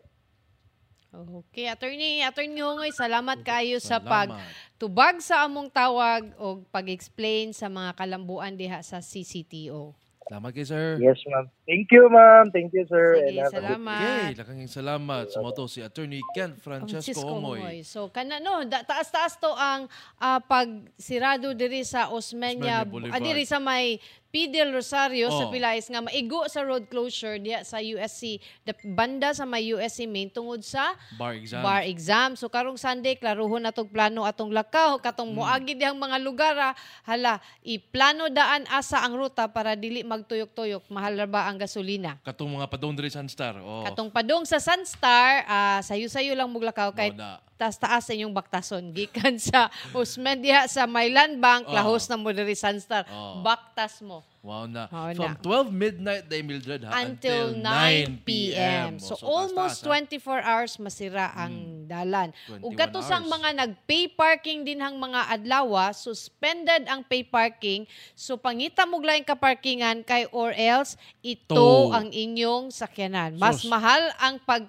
[1.14, 4.34] Okay, attorney, attorney Hongoy, salamat kayo sa Salamat.
[4.34, 9.94] pagtubag sa among tawag o pag-explain sa mga kalambuan diha sa CCTO.
[10.26, 10.98] Salamat kay sir.
[10.98, 11.46] Yes, ma'am.
[11.64, 12.52] Thank you, ma'am.
[12.52, 13.24] Thank you, sir.
[13.24, 13.96] Sige, salamat.
[13.96, 17.82] Okay, lakang salamat sa moto si Attorney Ken Francesco Homoy.
[17.84, 23.44] So kana no, da- taas-taas to ang ah, pagsirado diri sa Osmeña Osmeña, ah, diri
[23.44, 23.96] sa may
[24.28, 24.50] P.
[24.50, 25.54] del Rosario sa Oh.
[25.54, 30.26] Pilais nga maigo sa road closure diya sa USC, the banda sa may USC main
[30.28, 31.62] tungod sa Bar exam.
[31.62, 32.30] bar exam.
[32.34, 35.38] So karong Sunday klaruhon natong plano atong lakaw katong Hmm.
[35.38, 36.74] moagi dihang mga lugar ah,
[37.04, 42.20] hala iplano daan asa ang ruta para dili magtuyok-tuyok mahal ra ba ang gasolina.
[42.26, 43.58] Katong mga padong diri Sunstar.
[43.62, 43.86] Oh.
[43.88, 47.60] Katong padong sa Sunstar, ah, sayo-sayo lang muglakaw kay Mao na.
[47.60, 51.72] taas taas sa inyong baktason gikan sa Usman diha sa Maylan Bank Oh.
[51.72, 53.06] lahos na mo diri Sunstar.
[53.08, 53.40] Oh.
[53.40, 54.26] Baktas mo.
[54.44, 54.92] Wow na.
[54.92, 55.40] Mao From na.
[55.40, 59.00] 12 midnight day Mildred ha until 9 p.m.
[59.00, 60.44] So, almost taas-taas, ha?
[60.44, 62.36] 24 hours masira ang dalan.
[62.52, 63.34] 21 Ug katusang hours.
[63.34, 67.88] mga nag-pay parking din hang mga adlawa, suspended ang pay parking.
[68.14, 71.96] So pangita mo lain ka parkingan kay or else ito Tow.
[71.96, 73.40] ang inyong sakyanan.
[73.40, 73.72] Mas Sus.
[73.72, 74.68] mahal ang pag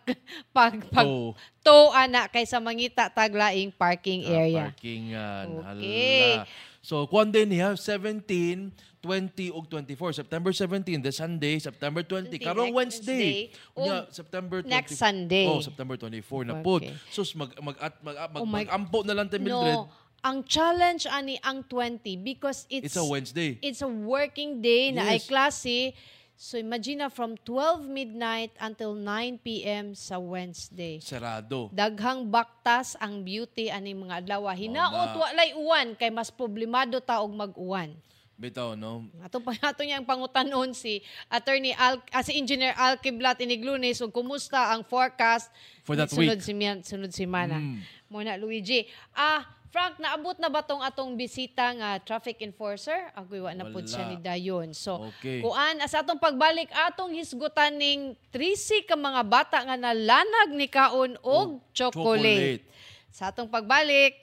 [0.54, 4.64] pag pag So, tow ana kaysa mangita taglaing parking ah, area.
[4.68, 5.46] Parkingan.
[5.80, 6.44] Okay.
[6.44, 6.46] Hala.
[6.84, 8.28] So, kuwan din niya, 17,
[9.00, 10.20] 20, ug 24.
[10.20, 11.56] September 17, the Sunday.
[11.56, 13.48] September 20, 20, karong Wednesday.
[13.48, 13.72] Wednesday.
[13.72, 14.68] Unya, Ug September 20.
[14.68, 15.46] next Sunday.
[15.48, 16.84] Oh, September 24 na pod.
[16.84, 16.92] Okay.
[17.08, 19.80] Sus, mag, mag, at, mag, mag, Oh my- mag-ampo na lang tayo, Mildred.
[19.80, 19.88] No,
[20.20, 23.60] ang challenge ani ang 20 because it's It's a Wednesday.
[23.60, 25.28] it's a working day na ay Yes.
[25.28, 25.92] klase.
[26.34, 29.94] So imagine na from 12 midnight until 9 p.m.
[29.94, 30.98] sa Wednesday.
[30.98, 31.70] Sarado.
[31.70, 34.50] Daghang baktas ang beauty ani mga adlaw.
[34.50, 35.18] Hinaot na.
[35.18, 37.94] walay uwan kay mas problemado ta og mag-uwan.
[38.34, 39.06] Bitaw, no?
[39.22, 40.98] Ato pa ato niya ang pangutanon si
[41.30, 45.54] Attorney Al ah, si Engineer Al Kiblat Iniglunes ug kumusta ang forecast
[45.86, 46.46] For that sunod week.
[46.46, 47.62] si sunod si Mana.
[47.62, 47.78] Mm.
[48.10, 48.90] Muna Luigi.
[49.14, 53.10] Ah, Frank, naabot na ba tong atong bisita nga traffic enforcer?
[53.10, 53.82] Agoy wa na Wala.
[53.82, 54.70] siya ni Dayon.
[54.70, 55.42] So, Okay.
[55.42, 61.18] kuan as atong pagbalik atong hisgutan ning 3 ka mga bata nga nalanag ni kaon
[61.26, 61.90] og chocolate.
[61.90, 62.62] chocolate.
[63.10, 64.14] Sa atong pagbalik,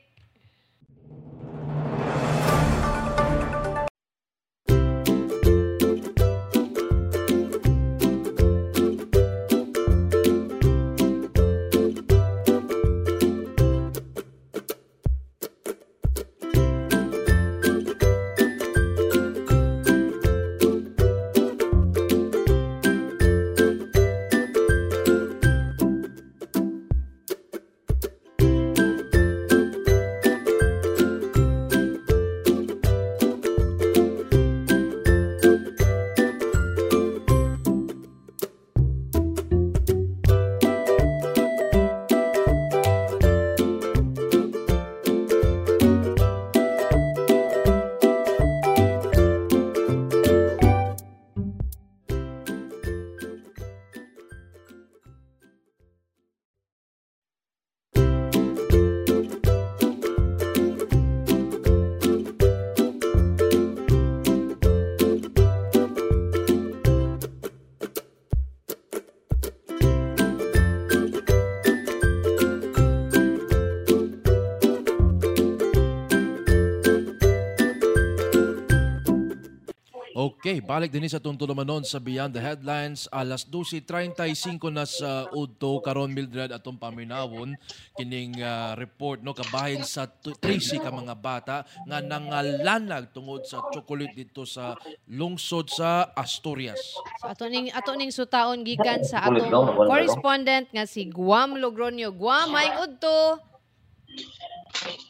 [80.51, 83.07] Okay, balik din sa tuntulumanon sa Beyond the Headlines.
[83.07, 87.55] Alas 12.35 na sa Udto, karon Mildred atong paminawon
[87.95, 94.11] kining ah, report no kabahin sa 13 ka mga bata nga nangalanag tungod sa chocolate
[94.11, 94.75] dito sa
[95.07, 96.99] lungsod sa Asturias.
[97.23, 102.11] So ato ning ato ning sutaon gikan sa atong correspondent nga si Guam Logronio.
[102.11, 103.39] Guam, maing udto.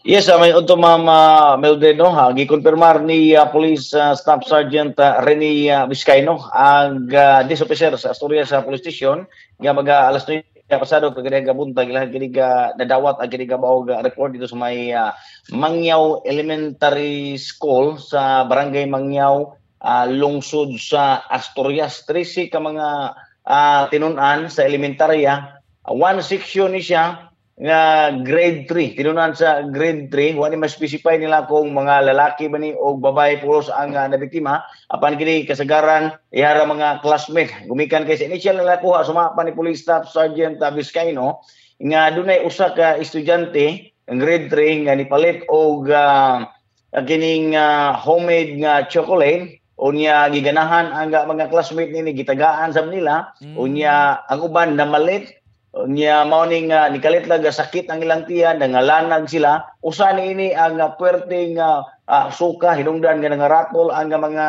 [0.02, 4.50] Yes, uh, may unto Ma'am uh, Mildred, no, ha, gikonfirmar ni uh, Police uh, Staff
[4.50, 6.42] Sergeant uh, Rene uh, Vizcaino.
[6.58, 9.30] Ang uh, dis officer sa Asturias sa Police Station
[9.62, 10.42] nga mga alas 9
[10.82, 14.50] pasado kagani nga buntag ilahan kini ga nadawat ang kini ga maog uh, report dito
[14.50, 15.14] sa may uh,
[15.54, 19.54] Mangyaw Elementary School sa Barangay Mangyaw
[19.86, 22.10] uh, lungsod sa Asturias.
[22.10, 22.88] 13 ka mga
[23.46, 27.31] uh, tinunan sa elementarya uh, one section ni siya
[27.62, 32.74] nga grade 3 tinunan sa grade 3 wani ma-specify nila kung mga lalaki ba ni
[32.74, 34.66] o babae pulos ang uh, nabiktima.
[34.90, 37.54] Apan kini kasagaran ihara mga classmate.
[37.70, 41.46] Gumikan kay sa initial nila kuha sumapa ni police staff sergeant uh, Vizcaino
[41.78, 46.42] nga dunay usa ka estudyante ang grade 3 nga nipalit og uh,
[47.06, 49.62] kining uh, homemade nga chocolate.
[49.82, 53.34] Unya giganahan ang mga classmate nini gitagaan sa nila.
[53.42, 53.58] Mm.
[53.58, 55.41] unya ang uban na malit
[55.72, 59.64] Nya mao ning uh, nikalit lang sakit ang ilang tiyan nangalanag sila.
[59.80, 64.48] Usa ni ini ang uh, puwerteng uh, uh, suka hinungdan nga nangaratol ang mga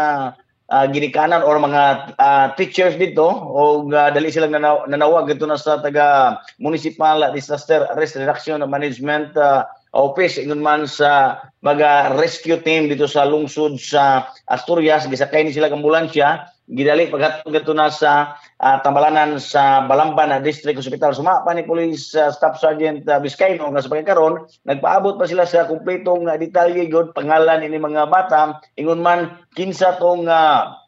[0.66, 3.22] uh, ginikanan or mga uh, teachers dito.
[3.30, 8.72] O uh, dali silang nanaw- nanawag dito na sa taga municipal disaster risk reduction and
[8.74, 9.62] management uh,
[9.94, 10.42] office.
[10.42, 16.50] Ingon man sa mga rescue team dito sa lungsod sa Asturias gisakay ni sila ambulansya
[16.70, 21.12] gidali paghatod dito na sa uh, tambalanan sa Balamban na District Hospital.
[21.12, 25.66] Sumapa ni Police uh, Staff Sergeant uh, Vizcaino nga sa pagkakaroon, nagpaabot pa sila sa
[25.66, 28.62] kumpletong uh, detalye gud pangalan ini mga bata.
[28.78, 30.78] Ingon man kinsa tong uh,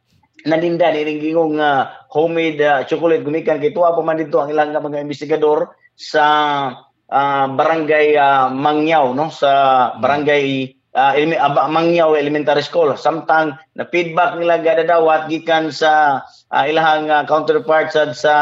[0.46, 3.58] naninda ni gingong uh, homemade uh, chocolate gumikan.
[3.58, 6.24] Kay tuwa pa man dito ang ilang mga investigador sa
[7.10, 9.26] uh, barangay uh, Mangyaw no?
[9.32, 9.50] Sa
[9.98, 16.22] barangay uh, eleme- Aba- Mangyaw Elementary School samtang na feedback nila gadadawat gikan sa
[16.54, 18.34] uh, ilahang uh, counterpart sa sa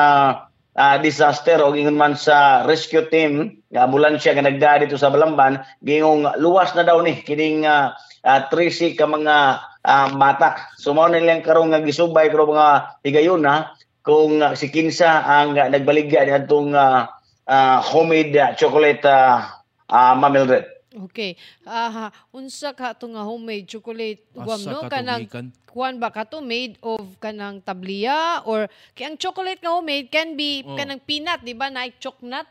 [0.77, 5.61] uh, disaster o gingon man sa rescue team nga ambulansya nga nagda dito sa Balamban
[5.85, 7.93] gingong luwas na daw ni kining uh,
[8.25, 9.37] uh, 13 ka mga
[9.85, 14.53] uh, bata so mao na nilang karong nga gisubay pero mga higayon na kung uh,
[14.59, 17.07] si Kinsa ang uh, nagbaligya ni atong uh,
[17.47, 19.47] uh, homemade uh, chocolate uh,
[19.93, 20.72] uh, Ma'am Mildred.
[20.93, 21.37] Okay.
[21.65, 25.47] Aha, unsa ka to nga homemade chocolate Guam Asa no ka kanang tumikan?
[25.65, 30.37] kuan ba ka to made of kanang tabliya or kay ang chocolate nga homemade can
[30.37, 30.77] be Oh.
[30.77, 32.45] kanang peanut di ba na choknut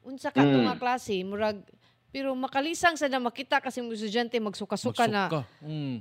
[0.00, 0.66] unsa ka to Mm.
[0.66, 1.58] nga klase murag
[2.10, 5.42] pero makalisang sa na makita kasi mga estudyante magsuka-suka na Magsuka.
[5.62, 5.98] Mm.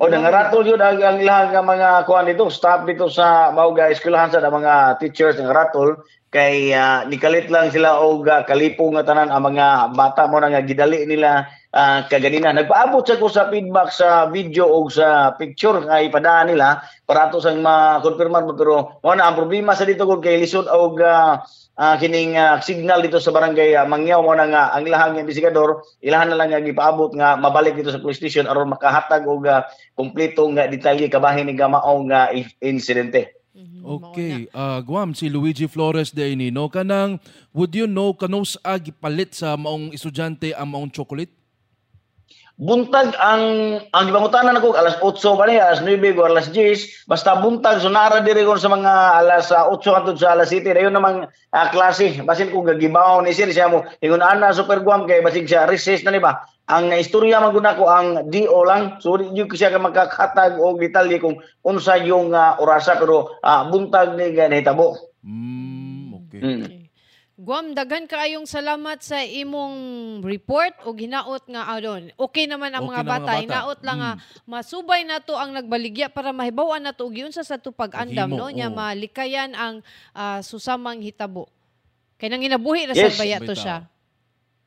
[0.00, 4.40] O nangaratol yun ang, ang ilang mga kuan dito, staff dito sa Mauga Eskwelahan sa
[4.40, 6.00] mga teachers nangaratol
[6.32, 10.48] kay ah, nikalit lang sila og uh, kalipo nga tanan ang mga bata mo na
[10.48, 11.44] nga gidali nila
[11.76, 12.56] ah, kaganina.
[12.56, 17.36] Nagpaabot sa ko sa feedback sa video o sa picture nga ipadaan nila para ato
[17.36, 21.44] sang ma-confirmar mo pero na ang problema sa dito kung kay lisod og ah,
[21.76, 25.84] ah, kining ah, signal dito sa barangay uh, Mangyaw mo na nga ang ilahang investigador
[26.04, 29.64] ilahan na lang nga gipaabot nga mabalik dito sa police station aron makahatag og uh,
[29.96, 33.36] kumpleto nga detalye kabahin ni gamaong nga i- insidente.
[33.52, 34.08] Mhm, na.
[34.08, 37.20] Okay, uh, Guam, si Luigi Flores de no kanang
[37.52, 41.41] would you know kanos agi palit sa maong estudyante ang maong chocolate?
[42.60, 43.42] Buntag ang
[43.96, 47.88] ang gibangutanan ako alas 8 ba ni alas 9 o alas 10 basta buntag so
[47.88, 51.66] nara diri ko sa mga alas ah, 8 hangtod sa alas 7 dayon namang ah,
[51.72, 55.64] klase basin ko gagibaw ni sir siya mo ingon ana super guam kay basig siya
[55.64, 59.72] recess na ni ba ang istorya maguna ko ang DO lang so di ko siya
[59.72, 66.18] ka magkakatag og detalye kung unsa yung ah, orasa pero ah, buntag ni ganitabo Mm,
[66.18, 66.40] okay.
[66.42, 66.81] mm.
[67.42, 69.74] Guam, daghan kaayong salamat sa imong
[70.22, 72.14] report o hinaot nga adon.
[72.14, 73.26] Okay naman ang Okay mga na mga bata.
[73.34, 73.42] bata.
[73.42, 74.22] Hinaot lang nga Mm.
[74.46, 78.46] masubay na to ang nagbaligya para mahibawan na to og sa sa tupag andam Paghimo,
[78.46, 79.82] no nya malikayan ang
[80.14, 81.50] ah, susamang hitabo.
[82.14, 83.18] Kay nang ginabuhi ra Yes.
[83.18, 83.90] sa baya to siya.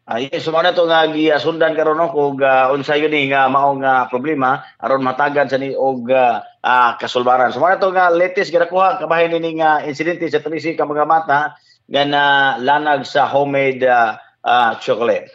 [0.03, 3.47] Ay, so mo na to nga giasundan karon no kung uh, unsa yun ni nga
[3.47, 7.55] mao nga problema aron matagan sa ni og ah, ah, kasulbaran.
[7.55, 11.07] So mo na to nga latest ginakuha kabahin ni nga insidente sa 13 ka mga
[11.07, 11.55] mata
[11.85, 12.23] nga na
[12.57, 15.29] lanag sa homemade ah, ah, chocolate.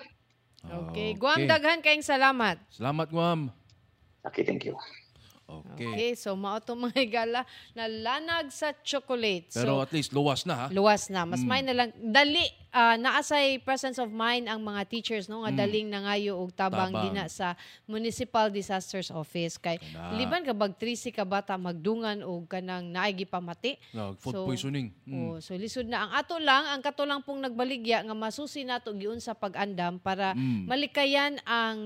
[0.66, 1.14] Okay.
[1.16, 2.60] Guam, daghan kayong salamat.
[2.70, 3.50] Salamat, Guam.
[4.26, 4.76] Okay, thank you.
[5.50, 5.86] Okay.
[5.86, 7.42] Okay, so mao to mga higala
[7.72, 9.50] na lanag sa chocolate.
[9.50, 10.66] Pero so, at least luwas na ha.
[10.68, 11.24] luwas na.
[11.24, 12.40] Mas may na lang dali
[12.70, 17.02] ah, naasay presence of mind ang mga teachers no nga daling nangayo og tabang, Tabang.
[17.04, 20.14] dina sa Municipal Disasters Office kay Kana.
[20.14, 23.74] liban ka bag 30 ka bata magdungan og kanang naay gipamati.
[23.90, 24.94] No, food So, poisoning.
[25.02, 25.18] Mm.
[25.26, 28.94] Oh, so lisod na ang ato lang, ang kato lang pong nagbaligya nga masusi nato
[28.94, 30.64] giun sa pag-andam para Mm.
[30.64, 31.78] malikayan ang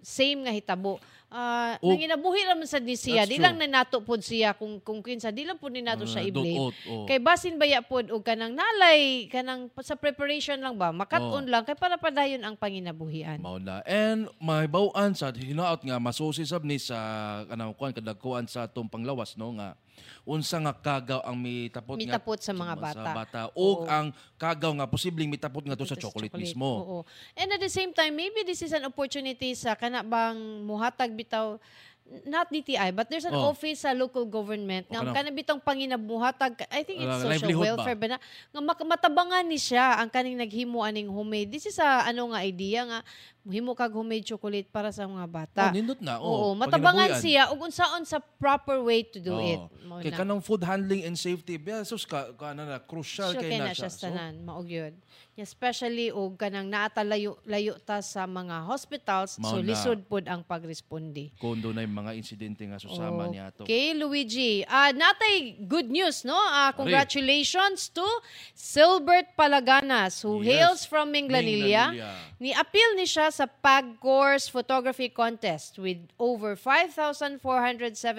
[0.00, 0.98] same nga hitabo.
[1.28, 3.22] Ah, Oh, nanginabuhi ra man sad ni siya.
[3.22, 3.44] Di true.
[3.44, 6.28] lang na nato pod siya kung kung kinsa di lang pod ni nato siya Ah,
[6.28, 6.72] i-blame.
[6.88, 7.04] oh.
[7.04, 11.50] Kay basin baya pod og kanang nalay kanang sa preparation lang ba makat-on Oh.
[11.50, 13.38] lang kay para padayon ang panginabuhian.
[13.38, 13.84] Mao na.
[13.84, 16.96] And mahibaw-an sa hinaot nga masusi sab ni sa
[17.44, 19.76] kanang kuan kadagkuan sa atong panglawas no nga
[20.24, 23.00] unsa nga kagaw ang mitapot nga Mitapot sa mga bata.
[23.00, 23.86] Sa bata Oo.
[23.86, 26.66] ang kagaw nga posibleng mitapot nga to sa Ito chocolate, mismo.
[26.66, 26.98] Oo.
[27.34, 31.56] And at the same time, maybe this is an opportunity sa kana bang muhatag bitaw
[32.24, 33.52] not DTI, but there's an Oh.
[33.52, 37.60] office sa local government nga O, kanang- bitong panginabuhatag, I think it's Ah, social ba?
[37.68, 38.18] welfare ba, na,
[38.48, 41.52] nga matabangan ni siya ang kaning naghimo aning homemade.
[41.52, 42.98] This is a ano nga idea nga
[43.44, 45.62] himo kag homemade chocolate para sa mga bata.
[45.64, 46.18] Oh, nindot na.
[46.18, 47.22] Oo, Oh, matabangan panginabuhian.
[47.22, 49.44] siya ug unsaon sa proper way to do Oo.
[49.44, 49.60] it.
[49.82, 50.18] Mao Kay na.
[50.18, 53.72] kanang food handling and safety, besos ka kana na crucial Sure kay kay na na
[53.72, 54.92] siya sa tanan, maog yun.
[55.34, 60.42] Especially og kanang naata layo, layo ta sa mga hospitals, Mao so lisod pod ang
[60.42, 61.30] pagresponde.
[61.36, 63.62] kondo na yung mga insidente nga susama niya to.
[63.62, 64.60] Okay, Luigi.
[64.64, 66.36] Ah, natay good news, no?
[66.36, 68.04] Ah, congratulations to
[68.52, 70.50] Silbert Palaganas who Yes.
[70.50, 71.94] hails from Minglanilla.
[71.94, 72.12] Minglanilla.
[72.36, 77.38] Ni appeal ni siya sa PAG Course Photography Contest with over 5,407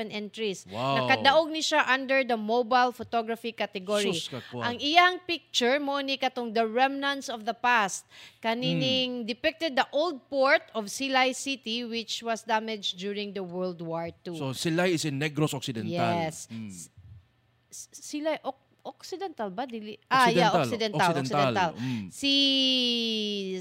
[0.08, 0.64] entries.
[0.64, 1.04] Wow.
[1.04, 4.16] Nakadaog ni siya under the mobile photography category.
[4.16, 4.32] Sus.
[4.56, 8.08] Ang iyang picture mo ni katong The Remnants of the Past.
[8.40, 9.28] Kanining Hmm.
[9.28, 14.40] depicted the old port of Silay City which was damaged during the World War II.
[14.40, 15.92] So sila is in Negros Occidental.
[15.92, 16.48] Yes.
[16.48, 16.72] Mm.
[16.72, 16.88] S-
[17.68, 19.70] s- Sila ok- Occidental ba?
[19.70, 20.02] Dili.
[20.10, 20.98] Ah, yeah, Occidental.
[20.98, 21.00] Occidental.
[21.00, 21.38] Occidental.
[21.38, 21.70] Occidental.
[21.78, 22.06] Mm.
[22.10, 22.34] Si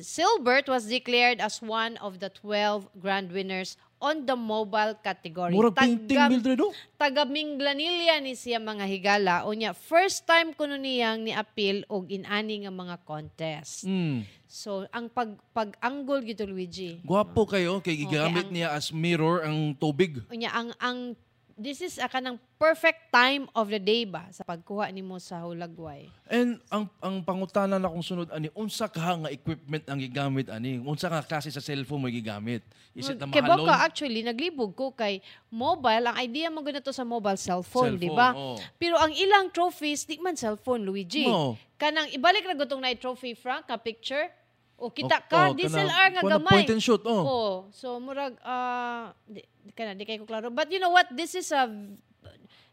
[0.00, 5.52] Silbert was declared as one of the 12 grand winners on the mobile category.
[5.52, 6.72] Murag painting Taga- Mildred oh.
[6.94, 12.06] taga Minglanilla ni siya mga higala o niya first time kuno niyang ni appeal og
[12.08, 13.84] inani nga mga contest.
[13.84, 14.22] Mm.
[14.46, 17.02] So ang pag pag-anggol gito Luigi.
[17.04, 20.22] Gwapo kayo kay gigamit ang- niya as mirror ang tubig.
[20.30, 21.18] Unya ang ang
[21.58, 26.06] this is a kanang perfect time of the day ba sa pagkuha nimo sa hulagway.
[26.30, 30.78] And ang ang pangutana na kung sunod ani unsa ka nga equipment ang gigamit ani?
[30.78, 32.62] Unsa nga klase sa cellphone mo gigamit?
[32.94, 33.66] Is it na Kay mahalon?
[33.66, 35.18] baka actually naglibog ko kay
[35.50, 38.32] mobile ang idea mo to sa mobile cellphone, Cellphone, di ba?
[38.32, 38.56] oo.
[38.78, 41.26] Pero ang ilang trophies di man cellphone Luigi.
[41.26, 41.58] No.
[41.78, 44.30] Kanang ibalik ra gutong na trophy Frank ka picture.
[44.78, 46.62] O kita ka oh, DSLR nga gamay.
[46.62, 47.22] Point and shoot, oh.
[47.26, 50.54] Oh, so murag ah di, di kana di kay ko klaro.
[50.54, 51.10] But you know what?
[51.10, 51.66] This is a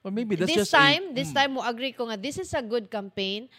[0.05, 1.37] Or maybe that's this just time, a, this mm.
[1.41, 3.49] time mo agree ko nga this is a good campaign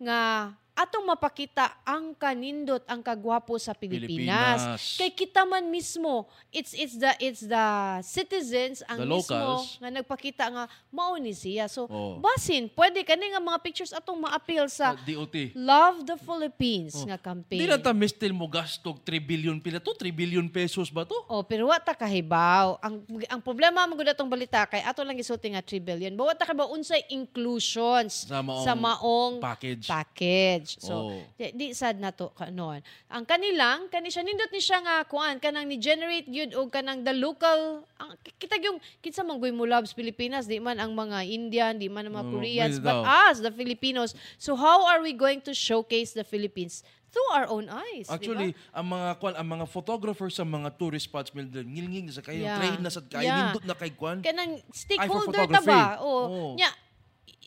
[0.00, 0.48] nga
[0.80, 4.80] atong mapakita ang kanindot ang kagwapo sa Pilipinas.
[4.80, 4.80] Pilipinas.
[4.96, 7.66] Kay kita man mismo, it's it's the it's the
[8.00, 9.76] citizens ang The mismo locals.
[9.76, 11.68] nga nagpakita nga mao ni siya.
[11.68, 12.16] So Oh.
[12.16, 15.52] basin, pwede kani nga mga pictures atong ma-appeal sa Ah, DOT.
[15.52, 17.04] Love the Philippines Oh.
[17.04, 17.60] nga campaign.
[17.60, 21.14] Di na ta mistil mo gastog 3 billion pila to, 3 billion pesos ba to?
[21.26, 22.80] Oh, pero wa ta kahibaw.
[22.80, 22.94] Ang
[23.28, 26.12] ang problema mo gud atong balita kay ato lang gisulti nga 3 billion.
[26.14, 29.84] But wa ta kahibaw unsay inclusions Sa maong sa maong package.
[29.84, 30.69] package.
[30.76, 31.18] So, Oh.
[31.34, 32.78] di, di sad na to kanon.
[33.08, 37.00] Ang kanilang kani siya nindot ni siya nga kuan kanang ni generate gyud og kanang
[37.00, 41.24] the local ang, kita yung kinsa man goy mo loves Pilipinas di man ang mga
[41.24, 43.02] Indian, di man ang mga Oh, Koreans, but daw.
[43.26, 44.12] us the Filipinos.
[44.36, 46.84] So how are we going to showcase the Philippines?
[47.10, 48.06] Through our own eyes.
[48.06, 52.22] Actually, ang mga kwan, ang mga photographers sa mga tourist spots Mildred, ngilnging na sa
[52.22, 52.54] kayo, Yeah.
[52.54, 53.38] train na sa kayo, Yeah.
[53.50, 54.22] nindot na kay kwan.
[54.22, 55.98] kanang stakeholder ta ba?
[55.98, 56.06] Oo.
[56.06, 56.50] Oo.
[56.54, 56.70] Nya,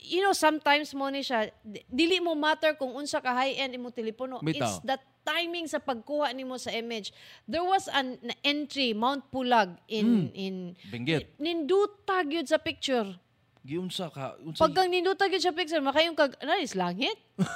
[0.04, 3.90] you know, sometimes mo ni siya, di- dili mo matter kung unsa ka high-end imo
[3.90, 4.44] telepono.
[4.44, 4.60] Bitaw.
[4.60, 7.16] It's the timing sa pagkuha nimo sa image.
[7.48, 10.56] There was an, an entry, Mount Pulag, in, in
[10.92, 11.32] Benguet.
[11.40, 13.08] nindutag yun sa picture.
[13.64, 17.16] Giunsa ka, unsa Pagkang nindutag yun sa picture, makayong kag, ano, is langit?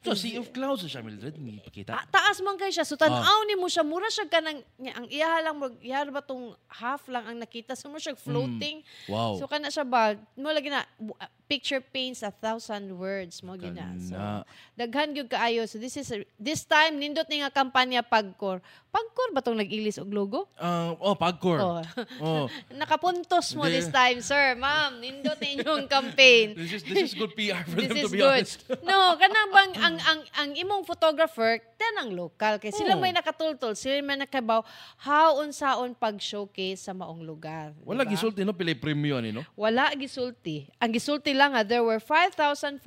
[0.00, 1.94] so, Sea of Clouds siya Mildred, ni pakita.
[1.94, 2.82] Ta- taas man kay siya.
[2.82, 3.44] So, tanaw Ah.
[3.44, 3.82] ni mo siya.
[3.82, 7.72] Mura siya kanang, nga, ang iyaha lang, mag- iyaha ba tong half lang ang nakita.
[7.72, 8.82] So, mura siya floating.
[9.06, 9.10] Hmm.
[9.10, 9.32] Wow.
[9.36, 13.96] So, kana siya ba, mo lagi na, uh, picture paints a thousand words mo gina.
[13.98, 14.44] So, Kana.
[14.76, 15.64] daghan gyud kaayo.
[15.64, 18.60] So, this is, a- this time, nindot ni nga kampanya Pagcor.
[18.88, 20.48] Pagcor ba tong nag-ilis og logo?
[20.60, 21.56] Ah, oh, Pagcor.
[21.58, 21.80] Oh.
[22.20, 22.44] Oh.
[22.72, 23.80] Nakapuntos mo Hindi.
[23.80, 24.56] this time, sir.
[24.56, 26.52] Ma'am, nindot na inyong campaign.
[26.52, 28.44] This is this is good PR for This them to be good.
[28.44, 28.64] honest.
[28.84, 32.58] No, kanang bang ang, ang, ang, imong photographer, tanang local.
[32.58, 33.02] Kay sila Oo.
[33.02, 34.66] may nakatultol, sila may nakabaw,
[34.98, 37.72] how unsaon pag-showcase sa maong lugar.
[37.86, 38.12] Wala Diba?
[38.18, 39.46] gisulti no pila premium ani no.
[39.54, 40.66] Wala gisulti.
[40.82, 42.82] Ang gisulti lang nga, there were 5,407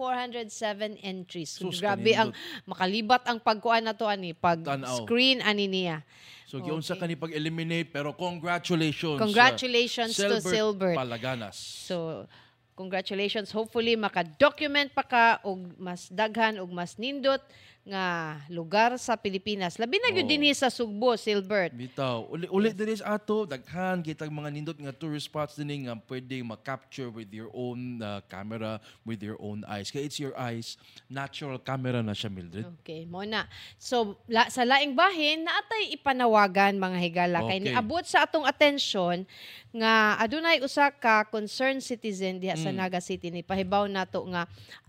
[1.01, 1.55] entries.
[1.55, 2.35] So, Sus, grabe ang
[2.67, 6.03] makalibat ang pagkuan na to ani, pag-screen ani niya.
[6.51, 9.15] So giunsa ka ni pag-eliminate pero congratulations.
[9.15, 10.99] uh, Congratulations to Silbert.
[10.99, 11.55] Palaganas.
[11.55, 12.27] So,
[12.75, 13.51] congratulations.
[13.51, 17.41] Hopefully, maka-document pa ka og mas daghan og mas nindot
[17.81, 19.81] nga lugar sa Pilipinas.
[19.81, 20.31] Labi na gyud Oo.
[20.31, 21.73] dinhi sa Sugbo, Silbert.
[21.73, 25.97] Bitaw, uli uli diri sa ato daghan kitag mga nindot nga tourist spots dinhi nga
[25.97, 29.89] pwede ma-capture with your own uh, camera, with your own eyes.
[29.89, 30.77] Kaya it's your eyes,
[31.09, 32.69] natural camera na siya Mildred.
[32.85, 33.49] Okay, mo na.
[33.81, 37.39] So, la, sa laing bahin, naatay ipanawagan mga higala.
[37.43, 37.73] Kay Okay.
[37.73, 39.25] niabot sa atong atensyon
[39.71, 42.77] nga adunay usa ka concerned citizen diha sa Mm.
[42.77, 44.43] Naga City ni pahibaw nato nga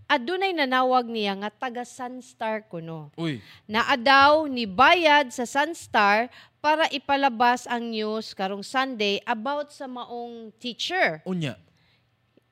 [0.07, 3.09] adunay nanawag niya nga taga Sunstar kuno.
[3.15, 6.27] Uy, Naa daw ni bayad sa Sunstar
[6.63, 11.19] para ipalabas ang news karong Sunday about sa maong teacher.
[11.27, 11.59] unya.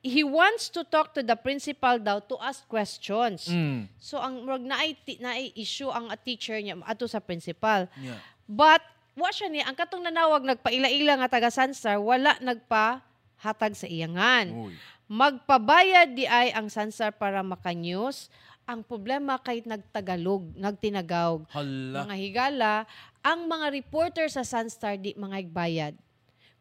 [0.02, 3.46] He wants to talk to the principal daw to ask questions.
[3.46, 3.86] Mm.
[4.02, 4.66] So ang murag
[5.06, 7.86] ti- naay issue ang a teacher niya ato sa principal.
[7.94, 8.18] Nya.
[8.50, 8.82] But
[9.14, 12.98] wa siya niya ang katong nanawag nagpaila-ila nga taga Sunstar wala nagpa
[13.38, 14.50] hatag sa iyangan.
[14.50, 14.74] Uy.
[15.12, 18.32] Magpabayad di ay ang Sunstar para maka-news.
[18.64, 21.44] Ang problema kay nagtagalog, nagtinagawg.
[21.52, 22.08] Hala.
[22.08, 22.74] Mga higala,
[23.20, 25.92] ang mga reporter sa Sunstar di mga bayad.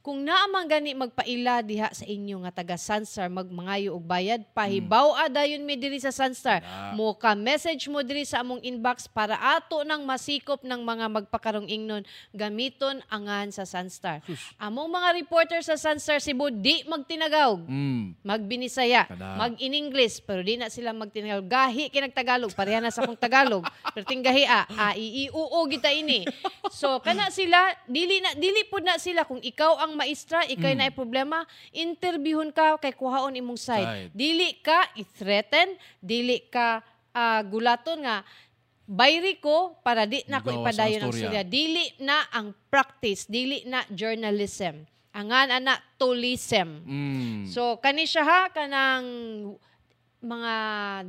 [0.01, 5.29] Kung naamang gani magpaila diha sa inyo nga taga Sunstar magmangayo og bayad, pahibaw Hmm.
[5.29, 6.65] dayon mi diri sa Sunstar.
[6.65, 6.97] Na.
[6.97, 11.69] Mo ka message mo diri sa among inbox para ato nang masikop ng mga magpakarong
[11.69, 12.01] ingnon
[12.33, 14.25] gamiton angan sa Sunstar.
[14.25, 14.41] Sus.
[14.57, 18.25] Among mga reporter sa Sunstar Cebu di magtinagawg Mm.
[18.25, 19.05] magbinisaya,
[19.37, 21.45] mag-in-English, pero di na sila magtinagalog.
[21.45, 23.61] Gahi kinag Tagalog, pareha na sa akong Tagalog.
[23.93, 26.25] pero tinggahi a, a i, i, u, kita ini.
[26.73, 30.91] So, kana sila, dili na dili pud na sila kung ikaw ang maestra, ikay na
[30.91, 33.85] problema, interviewon ka kay kuhaon imong side.
[33.85, 34.11] Side.
[34.15, 38.23] Dili ka i-threaten, dili ka ah, gulaton nga
[38.91, 41.43] bayri ko para di na ko ipadayon ang storya.
[41.47, 44.83] Dili na ang practice, dili na journalism.
[45.11, 46.83] Angan ana tourism.
[46.87, 47.43] Mm.
[47.47, 49.07] So kani siya ha kanang
[50.21, 50.53] mga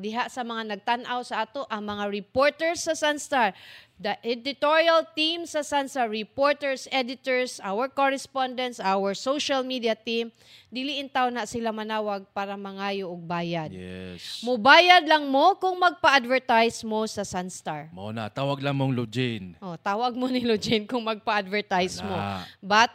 [0.01, 3.53] diha sa mga nagtan-aw sa ato ang mga reporters sa Sunstar
[4.01, 10.33] the editorial team sa Sunstar reporters editors our correspondents our social media team
[10.73, 14.41] dili intaw na sila manawag para mangayo og bayad yes.
[14.41, 17.93] Mubayad lang mo kung magpa-advertise mo sa Sunstar.
[17.93, 19.55] Mo na tawag lang mong Lojane.
[19.61, 22.17] Oh, tawag mo ni Lojane kung magpa-advertise mo.
[22.17, 22.49] Na.
[22.59, 22.91] But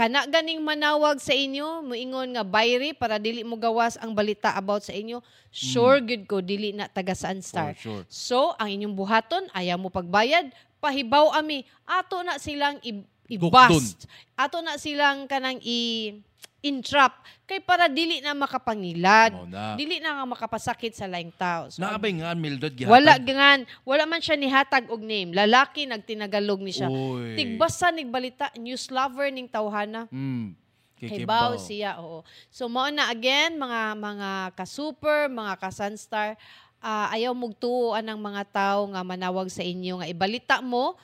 [0.00, 4.80] kana ganing manawag sa inyo, moingon nga bayri para dili mo gawas ang balita about
[4.80, 5.20] sa inyo,
[5.52, 7.76] sure good ko dili na taga Sunstar.
[7.76, 8.02] For sure.
[8.08, 14.08] So, ang inyong buhaton, ayaw mo pagbayad, pahibaw ami, ato na silang i- i-bust.
[14.40, 16.16] Ato na silang kanang i
[16.60, 19.32] intrap kay para dili na makapangilad.
[19.48, 19.74] Na.
[19.74, 21.72] Dili na nga makapasakit sa laing tao.
[21.72, 22.92] So, Naabay nga Mildred gihatag.
[22.92, 25.34] wala gangan, wala man siya nihatag og name.
[25.34, 26.86] Lalaki nagtinagalog ni siya.
[26.86, 27.34] Uy.
[27.34, 30.06] Tigbasa nig balita, news lover ning tawhana.
[30.12, 30.54] Mm.
[31.00, 32.20] Kibaw siya, oo.
[32.52, 36.36] So mao na again mga mga ka-super, mga ka-sunstar,
[36.84, 41.00] ah, ayaw mugtuoan ng mga tao nga manawag sa inyo nga ibalita mo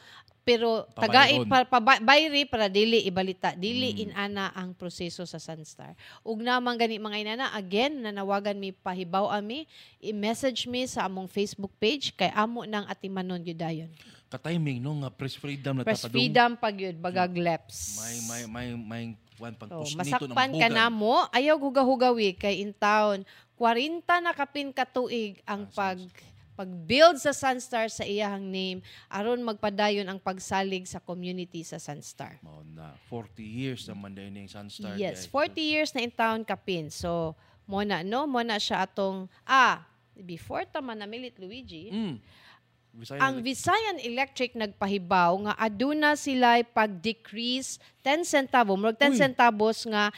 [0.47, 3.99] pero tagai pa, pa, bayri para dili ibalita dili Mm.
[4.07, 5.99] inana ang proseso sa Sunstar.
[6.23, 9.67] Ug namang gani mga inana again nanawagan mi pahibaw ami
[9.99, 13.91] i-message mi sa among Facebook page kay amo nang atimanon gyud dayon
[14.27, 16.15] Ka-timing no nga press freedom na press tapadong.
[16.15, 17.99] freedom pag yun bagag leps.
[17.99, 19.05] May may may may
[19.39, 23.27] one pang Oh, ng masakpan ka na mo, ayaw hugahugawi kay in town.
[23.59, 25.99] 40 na kapin katuig ang Ah, pag
[26.57, 28.81] pag-build sa Sunstar sa iyahang name
[29.13, 32.41] aron magpadayon ang pagsalig sa community sa Sunstar.
[32.41, 34.97] Mao na 40 years naman din yung Sunstar.
[34.97, 35.53] Yes, guys.
[35.53, 36.89] 40 years na in town kapin.
[36.89, 37.37] So,
[37.69, 39.85] mo na no, mo na siya atong ah,
[40.17, 41.93] before tama na Milit Luigi.
[41.93, 42.17] Mm.
[42.97, 49.19] Visayan Ang Visayan Electric nagpahibaw nga aduna sila pag-decrease 10 centavo, murag 10 Uy.
[49.21, 50.09] centavos nga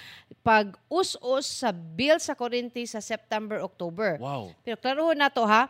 [0.47, 4.14] pag-us-us sa bill sa kuryente sa September, October.
[4.22, 4.55] Wow.
[4.62, 5.66] Pero klarohon na to ha,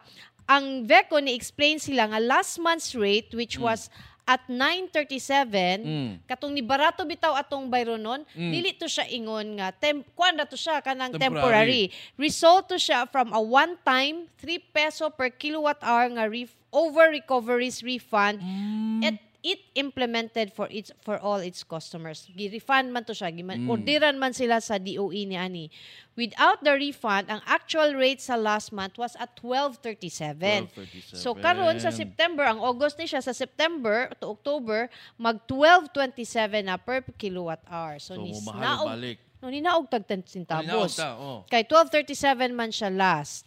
[0.48, 3.92] ang VECO ni-explain sila nga last month's rate which was
[4.24, 6.10] at 937 Mm.
[6.24, 8.52] katong ni barato bitaw atong bayronon Mm.
[8.52, 11.88] dili to siya ingon nga tem kuan to siya kanang Temporary.
[11.88, 12.16] temporary.
[12.16, 17.08] result to siya from a one time 3 peso per kilowatt hour nga ref- over
[17.08, 19.00] recoveries refund Mm.
[19.02, 22.26] it it implemented for its for all its customers.
[22.34, 23.70] Gi-refund man to siya, giman, Mm.
[23.70, 25.70] orderan man sila sa DOE ni ani.
[26.18, 30.66] Without the refund, ang actual rate sa last month was at 12.37.
[30.74, 31.14] 12.37.
[31.14, 36.74] So karon sa September, ang August ni siya sa September to October, mag 12.27 na
[36.74, 38.02] per kilowatt hour.
[38.02, 39.18] So, So, ni balik.
[39.38, 40.98] No, ni naog tag 10 Halinaw centavos.
[40.98, 41.46] ta, oh.
[41.46, 43.46] Kay 12.37 man siya last.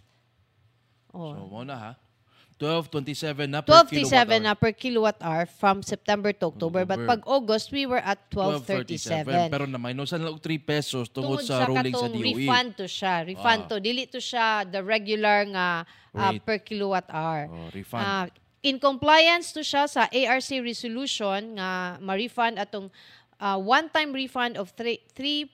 [1.12, 1.36] Oh.
[1.36, 1.92] So, mo na ha.
[2.62, 6.86] 12.27 na per 12.37 kilowatt na per kilowatt hour from September to October.
[6.86, 7.10] But October.
[7.10, 9.50] pag August, we were at 12.37.
[9.50, 12.22] Pero na minusan lang og 3 pesos tungod Tungod sa sa ruling sa DOE.
[12.22, 13.16] refund to siya.
[13.26, 13.68] Refund Ah.
[13.68, 13.76] to.
[13.82, 15.68] Dili to siya the regular nga
[16.14, 16.46] Rate.
[16.46, 17.50] per kilowatt hour.
[17.50, 18.06] Oh, refund.
[18.06, 18.26] Ah,
[18.62, 22.94] in compliance to siya sa ARC resolution nga ma-refund atong
[23.42, 25.50] ah, one-time refund of 3 pesos,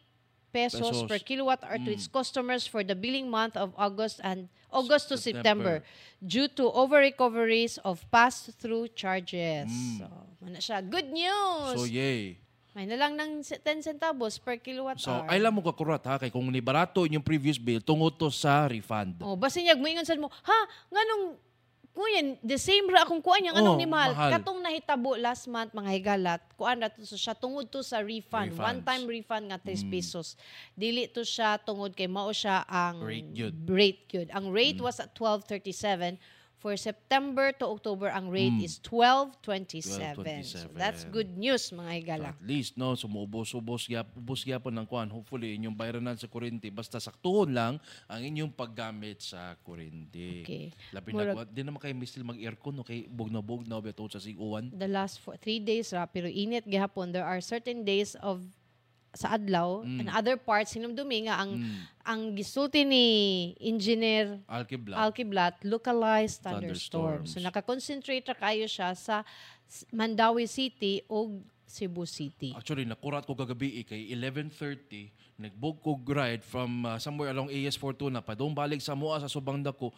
[0.51, 1.03] Pesos.
[1.03, 1.07] Mm.
[1.07, 5.17] per kilowatt hour to its customers for the billing month of August and August to
[5.17, 5.81] September,
[6.21, 9.65] due to over-recoveries of pass-through charges.
[9.97, 10.05] So,
[10.37, 10.85] mana siya.
[10.85, 11.73] Good news!
[11.73, 11.79] Mm.
[11.81, 12.37] So, yay.
[12.77, 15.25] May na lang ng 10 centavos per kilowatt So, hour.
[15.33, 18.69] ay lang mo kakurat ha, kay kung ni barato inyong previous bill, tungod to sa
[18.69, 19.17] refund.
[19.25, 20.59] Oh, basta niya moingon sad mo, ha,
[20.93, 21.41] nganong
[21.97, 24.13] kuya, the same ra akong kuan yang anong Oh, ni mahal.
[24.13, 24.37] mahal.
[24.37, 28.53] Katong nahitabo last month mga higalat, kuan ra to so siya tungod to sa refund,
[28.53, 28.61] Refunds.
[28.61, 29.89] one time refund nga 3 Mm.
[29.89, 30.37] pesos.
[30.71, 33.53] Dili to siya tungod kay mao siya ang Rate yun.
[33.65, 34.27] rate yun.
[34.29, 34.85] Ang rate Mm.
[34.85, 36.21] was at 12.37
[36.67, 38.67] For September to October, ang rate Mm.
[38.67, 40.43] is 12.27.
[40.43, 40.75] So 12.27.
[40.75, 42.35] that's good news, mga higala.
[42.35, 45.07] At least, no, sumubos-ubos gyap, ubos gyapon ng kuan.
[45.07, 46.67] Hopefully, inyong bayranan sa kuryente.
[46.67, 50.43] Basta saktuhon lang ang inyong paggamit sa kuryente.
[50.43, 50.75] Okay.
[50.91, 51.47] Labi Murag- na.
[51.47, 52.83] Di naman kayo mistil mag-aircon, no?
[52.83, 54.67] Kay bug na bug na beto sa siguan.
[54.75, 58.43] the last four, three days ra pero init gihapon there are certain days of
[59.17, 60.05] sa adlaw Mm.
[60.05, 61.57] and other parts hinumdumi nga ang
[62.05, 63.05] ang gisulti ni
[63.57, 64.93] engineer Alkibla.
[65.01, 67.25] Alkiblat localized thunderstorm.
[67.25, 67.33] Thunderstorms.
[67.33, 69.25] So naka-concentrate ra kayo siya sa
[69.89, 72.55] Mandawi City o Cebu City.
[72.55, 77.75] Actually, nakurat ko kagabi eh, kay 11.30, nag-book ko ride from uh, somewhere along AS
[77.75, 79.91] Fortuna, pa doon balik sa Mua sa Subang Dako.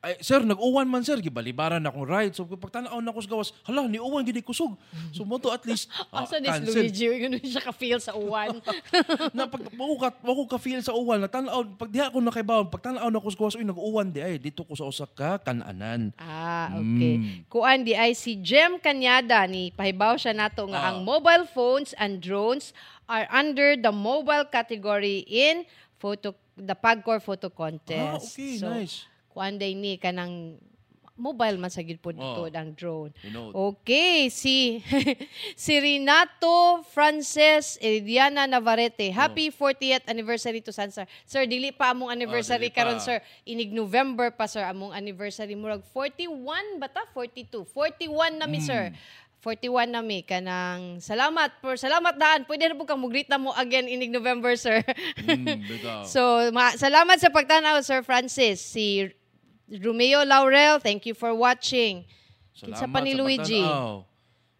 [0.00, 2.32] Ay, sir, nag-uwan man sir, gibalibaran akong ride.
[2.32, 4.72] So, pagtanaw na ko sa gawas, hala, ni uwan, gini kusog.
[5.12, 6.88] So, mo to at least, uh, Asa ni cancel.
[6.88, 8.64] Luigi, ganun siya ka-feel sa uwan.
[9.36, 12.80] na pag wako ka wako ka feel sa uwan natanaw pag diha ko nakibawon pag
[12.80, 16.16] tanaw na ko sa gawas uy nag-uwan di ay dito ko sa usa ka kananan
[16.16, 17.14] Ah, okay.
[17.20, 17.44] Mm.
[17.46, 20.88] Kuan di ay si Jem Kanyada ni pahibaw siya nato nga Ah.
[20.90, 22.72] ang mobile phones and drones
[23.04, 25.68] are under the mobile category in
[26.00, 28.00] photo the Pagcor photo contest.
[28.00, 30.58] ah okay So, nice kuan day ni kanang
[31.14, 32.16] mobile man sa gid po Oh.
[32.16, 33.12] dito ang drone.
[33.52, 34.80] Okay, si
[35.54, 39.12] si Renato Frances Ediana Navarrete.
[39.12, 41.04] Happy 40th anniversary to Sansar.
[41.22, 42.16] Sir, dili pa among Oh.
[42.16, 42.80] anniversary pa.
[42.82, 43.20] karon sir.
[43.44, 46.24] Inig November pa sir among anniversary murag 41
[46.78, 47.68] bata 42.
[47.68, 48.64] 41 na mi Hmm.
[48.64, 48.82] sir.
[49.40, 52.44] 41 na mi kanang salamat for salamat daan.
[52.44, 54.80] Pwede na po kang mugrita mo again inig November sir.
[55.20, 55.68] mm.
[56.12, 56.20] So,
[56.50, 58.60] ma- salamat sa pagtanaw, Sir Francis.
[58.60, 59.08] Si
[59.78, 62.02] Romeo Laurel, thank you for watching.
[62.50, 63.62] Kinsa Salamat pa ni sa Luigi?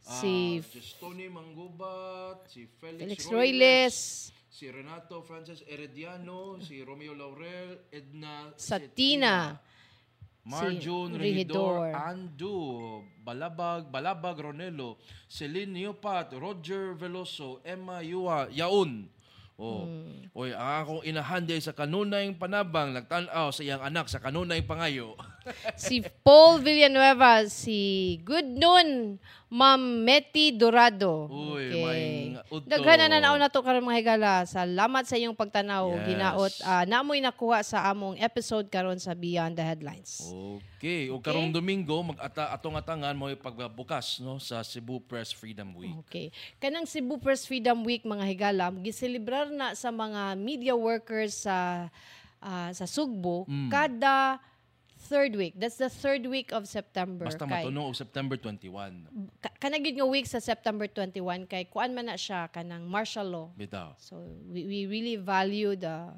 [0.00, 3.96] Si Ah, si Tony Manggubat, si Felix, Felix Royles,
[4.48, 9.58] si Renato Francis Herediano, si Romeo Laurel, Edna Satina,
[10.46, 11.90] Marjun si Regidor.
[11.94, 14.98] Andu, Balabag, Balabag Ronelo,
[15.28, 19.06] Celine Neopat, Roger Veloso, Emma Yua, Yaun.
[19.61, 19.84] Oh.
[19.84, 20.32] Hmm.
[20.32, 25.20] Oy, ang akong inahanday sa kanunay panabang nagtanaw sa iyang anak sa kanunay pangayo.
[25.76, 29.18] si Paul Villanueva, si Good Noon,
[29.51, 31.26] Ma'am Meti Dorado.
[31.26, 32.70] Uy, may udto.
[32.70, 34.32] Daghan na nanaw na to karon mga higala.
[34.47, 35.91] Salamat sa iyong pagtanaw.
[35.91, 36.07] Yes.
[36.07, 40.22] Ginaot, ah, naamoy nakuha sa among episode karon sa Beyond the Headlines.
[40.78, 45.99] Okay, o karong Domingo mag-ata atong atangan mo pagbukas no sa Cebu Press Freedom Week.
[46.07, 46.30] Okay.
[46.62, 51.91] Kanang Cebu Press Freedom Week mga higala, giselebrar na sa mga media workers sa
[52.38, 53.66] ah, sa Sugbo Mm.
[53.66, 54.38] kada
[55.11, 55.58] third week.
[55.58, 57.26] That's the third week of September.
[57.26, 59.11] Basta kay, matuno og September 21.
[59.42, 63.26] ka- kanang gid nga week sa September 21 kay kuan man na siya kanang martial
[63.26, 63.46] law.
[63.52, 63.98] Bitaw.
[63.98, 66.14] So we, we really value the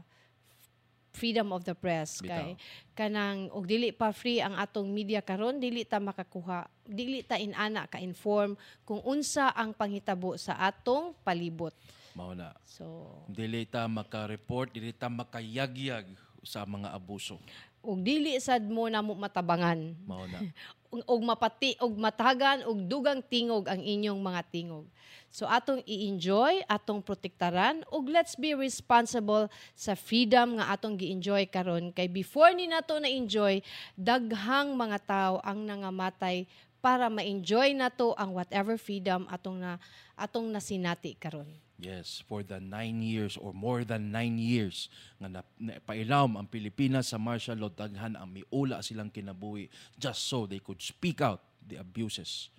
[1.12, 2.28] freedom of the press Bitaw.
[2.28, 2.48] kay
[2.92, 7.84] kanang og dili pa free ang atong media karon dili ta makakuha dili ta inana
[7.84, 11.72] ka inform kung unsa ang panghitabo sa atong palibot
[12.12, 12.52] Mao na.
[12.60, 16.04] so Dili ta maka-report, dili ta makayagyag
[16.44, 17.40] sa mga abuso.
[17.82, 20.38] Ug dili sad mo na mo matabangan Mao na.
[20.92, 24.84] og mapati og matagan og dugang tingog ang inyong mga tingog.
[25.32, 31.96] So atong i-enjoy, atong protektaran ug let's be responsible sa freedom nga atong gi-enjoy karon
[31.96, 33.64] kay before ni nato na enjoy
[33.96, 36.44] daghang mga tao ang nangamatay
[36.84, 39.80] para ma-enjoy nato ang whatever freedom atong na
[40.12, 41.48] atong nasinati karon.
[41.82, 44.86] Yes, for the nine years or more than nine years
[45.18, 49.66] nga na, napailawom ang Pilipinas sa martial law, daghan ang miula silang kinabuhi
[49.98, 52.54] just so they could speak out the abuses.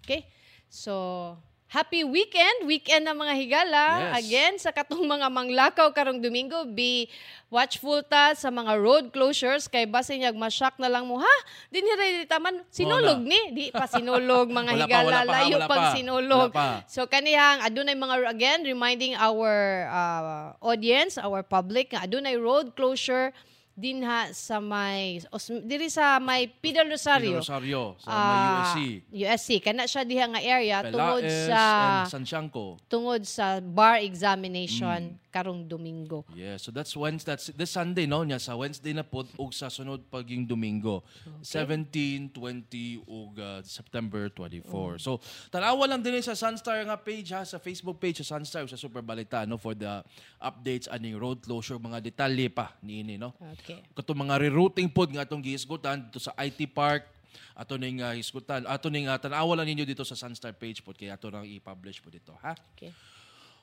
[0.00, 0.24] Okay?
[0.72, 1.36] So,
[1.72, 2.68] happy weekend!
[2.68, 3.84] Weekend na mga higala.
[3.88, 4.12] Yes.
[4.20, 7.08] Again, sa katong mga manglakaw karong Domingo, be
[7.48, 11.36] watchful ta sa mga road closures kay base niya masyak na lang mo, ha?
[11.72, 13.40] Dinhi taman sinulog ni.
[13.56, 15.04] Di pa sinulog mga Wala pa, higala.
[15.08, 15.92] wala pa, layo wala pang pa.
[15.96, 16.50] sinulog.
[16.52, 16.68] Wala pa.
[16.92, 23.32] So kanihang adunay mga again reminding our uh, audience, our public nga adunay road closure
[23.72, 27.40] dinha sa may os, diri sa may Pidal Rosario.
[27.40, 28.78] Rosario sa may Ah, USC.
[29.10, 29.48] USC.
[29.58, 31.62] Kana siya diha nga area tungod Pelaez sa
[32.02, 32.76] and Santiago.
[32.86, 35.21] tungod sa bar examination Mm.
[35.32, 36.28] Karong Domingo.
[36.36, 37.32] Yeah, so that's Wednesday.
[37.32, 38.20] That's this Sunday, no?
[38.20, 41.00] Nya sa Wednesday na pod ug sa sunod paging Domingo.
[41.40, 45.00] 17, 20 ug uh, September 24.
[45.00, 48.76] So tanawa lang din sa Sunstar nga page ha, sa Facebook page sa Sunstar sa
[48.76, 50.04] Super Balita no for the
[50.36, 53.32] updates aning road closure mga detalye pa niini no.
[53.58, 53.80] Okay.
[53.96, 57.08] Kato mga rerouting pod nga atong gihisgutan dito sa IT Park
[57.56, 60.96] ato ning uh, hisgutan ato ning uh, tanawa lang ninyo dito sa Sunstar page pod
[60.96, 62.52] kay ato nang i-publish po dito ha.
[62.76, 62.92] Okay.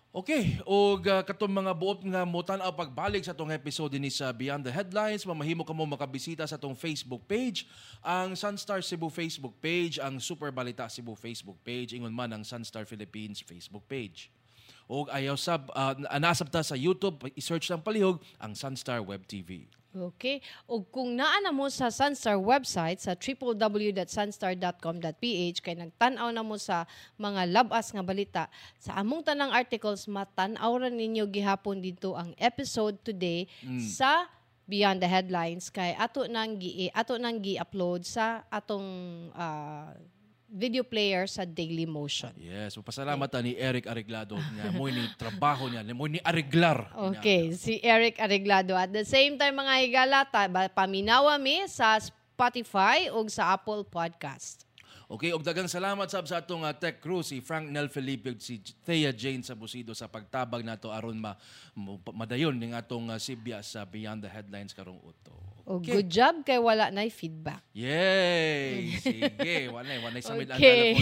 [0.09, 4.33] Okay, o uh, katong mga buot nga mo tan-aw pagbalik sa tong episode ni sa
[4.33, 7.69] Beyond the Headlines, mamahimo kamo makabisita sa tong Facebook page,
[8.01, 12.89] ang Sunstar Cebu Facebook page, ang Super Balita Cebu Facebook page, ingon man ang Sunstar
[12.89, 14.33] Philippines Facebook page.
[14.89, 19.69] O ayaw sab uh, nasab ta sa YouTube, i-search lang palihog ang Sunstar Web TV.
[19.89, 20.45] Okay.
[20.69, 26.85] O kung naa na mo sa Sunstar website sa www.sunstar.com.ph kay nagtan-aw na mo sa
[27.17, 28.45] mga labas nga balita
[28.77, 33.49] sa among tanang articles matan-aw ra ninyo gihapon dito ang episode today
[33.81, 34.29] sa
[34.69, 38.85] Beyond the Headlines kay ato nang gi ato nang gi-upload sa atong
[39.33, 39.89] ah,
[40.49, 42.33] video player sa Daily Motion.
[42.37, 46.89] Yes, pasalamat ta ni Eric Areglado nga mo ni trabaho niya, mo ni arreglar.
[46.93, 47.21] niya.
[47.21, 48.73] Okay, si Eric Areglado.
[48.73, 50.19] At the same time, mga higala,
[50.73, 54.68] paminawa mi sa Spotify o sa Apple Podcast.
[55.09, 58.61] Okay, og dagang salamat sab sa atong uh, tech crew si Frank Nel Felipe si
[58.85, 61.33] Thea Jane sa Busido sa pagtabag nato aron ma,
[62.13, 65.33] madayon ning atong uh, sibya sa Beyond the Headlines karong uto.
[65.65, 67.65] O good job kay wala na feedback.
[67.73, 68.93] Yay!
[69.05, 70.93] Sige, wanay wanay sa mid ang Okay.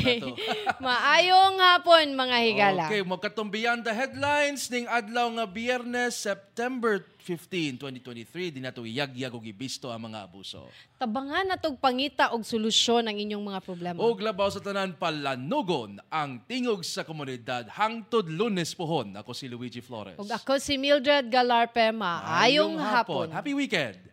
[0.88, 2.86] Maayong hapon, mga higala.
[2.88, 8.88] Okay, mo katong Beyond the Headlines ning adlaw nga Biyernes, September 15, 2023, di nato
[8.88, 10.72] iyag-yag og ibisto ang mga abuso.
[10.96, 14.00] Tabangan na tog pangita og solusyon ang inyong mga problema.
[14.00, 19.12] Og labaw sa tanan palanugon ang tingog sa komunidad hangtod Lunes pohon.
[19.20, 20.16] Ako si Luigi Flores.
[20.16, 21.92] Ug ako si Mildred Galarpe.
[21.92, 23.28] Maayong hapon.
[23.36, 24.07] Happy weekend!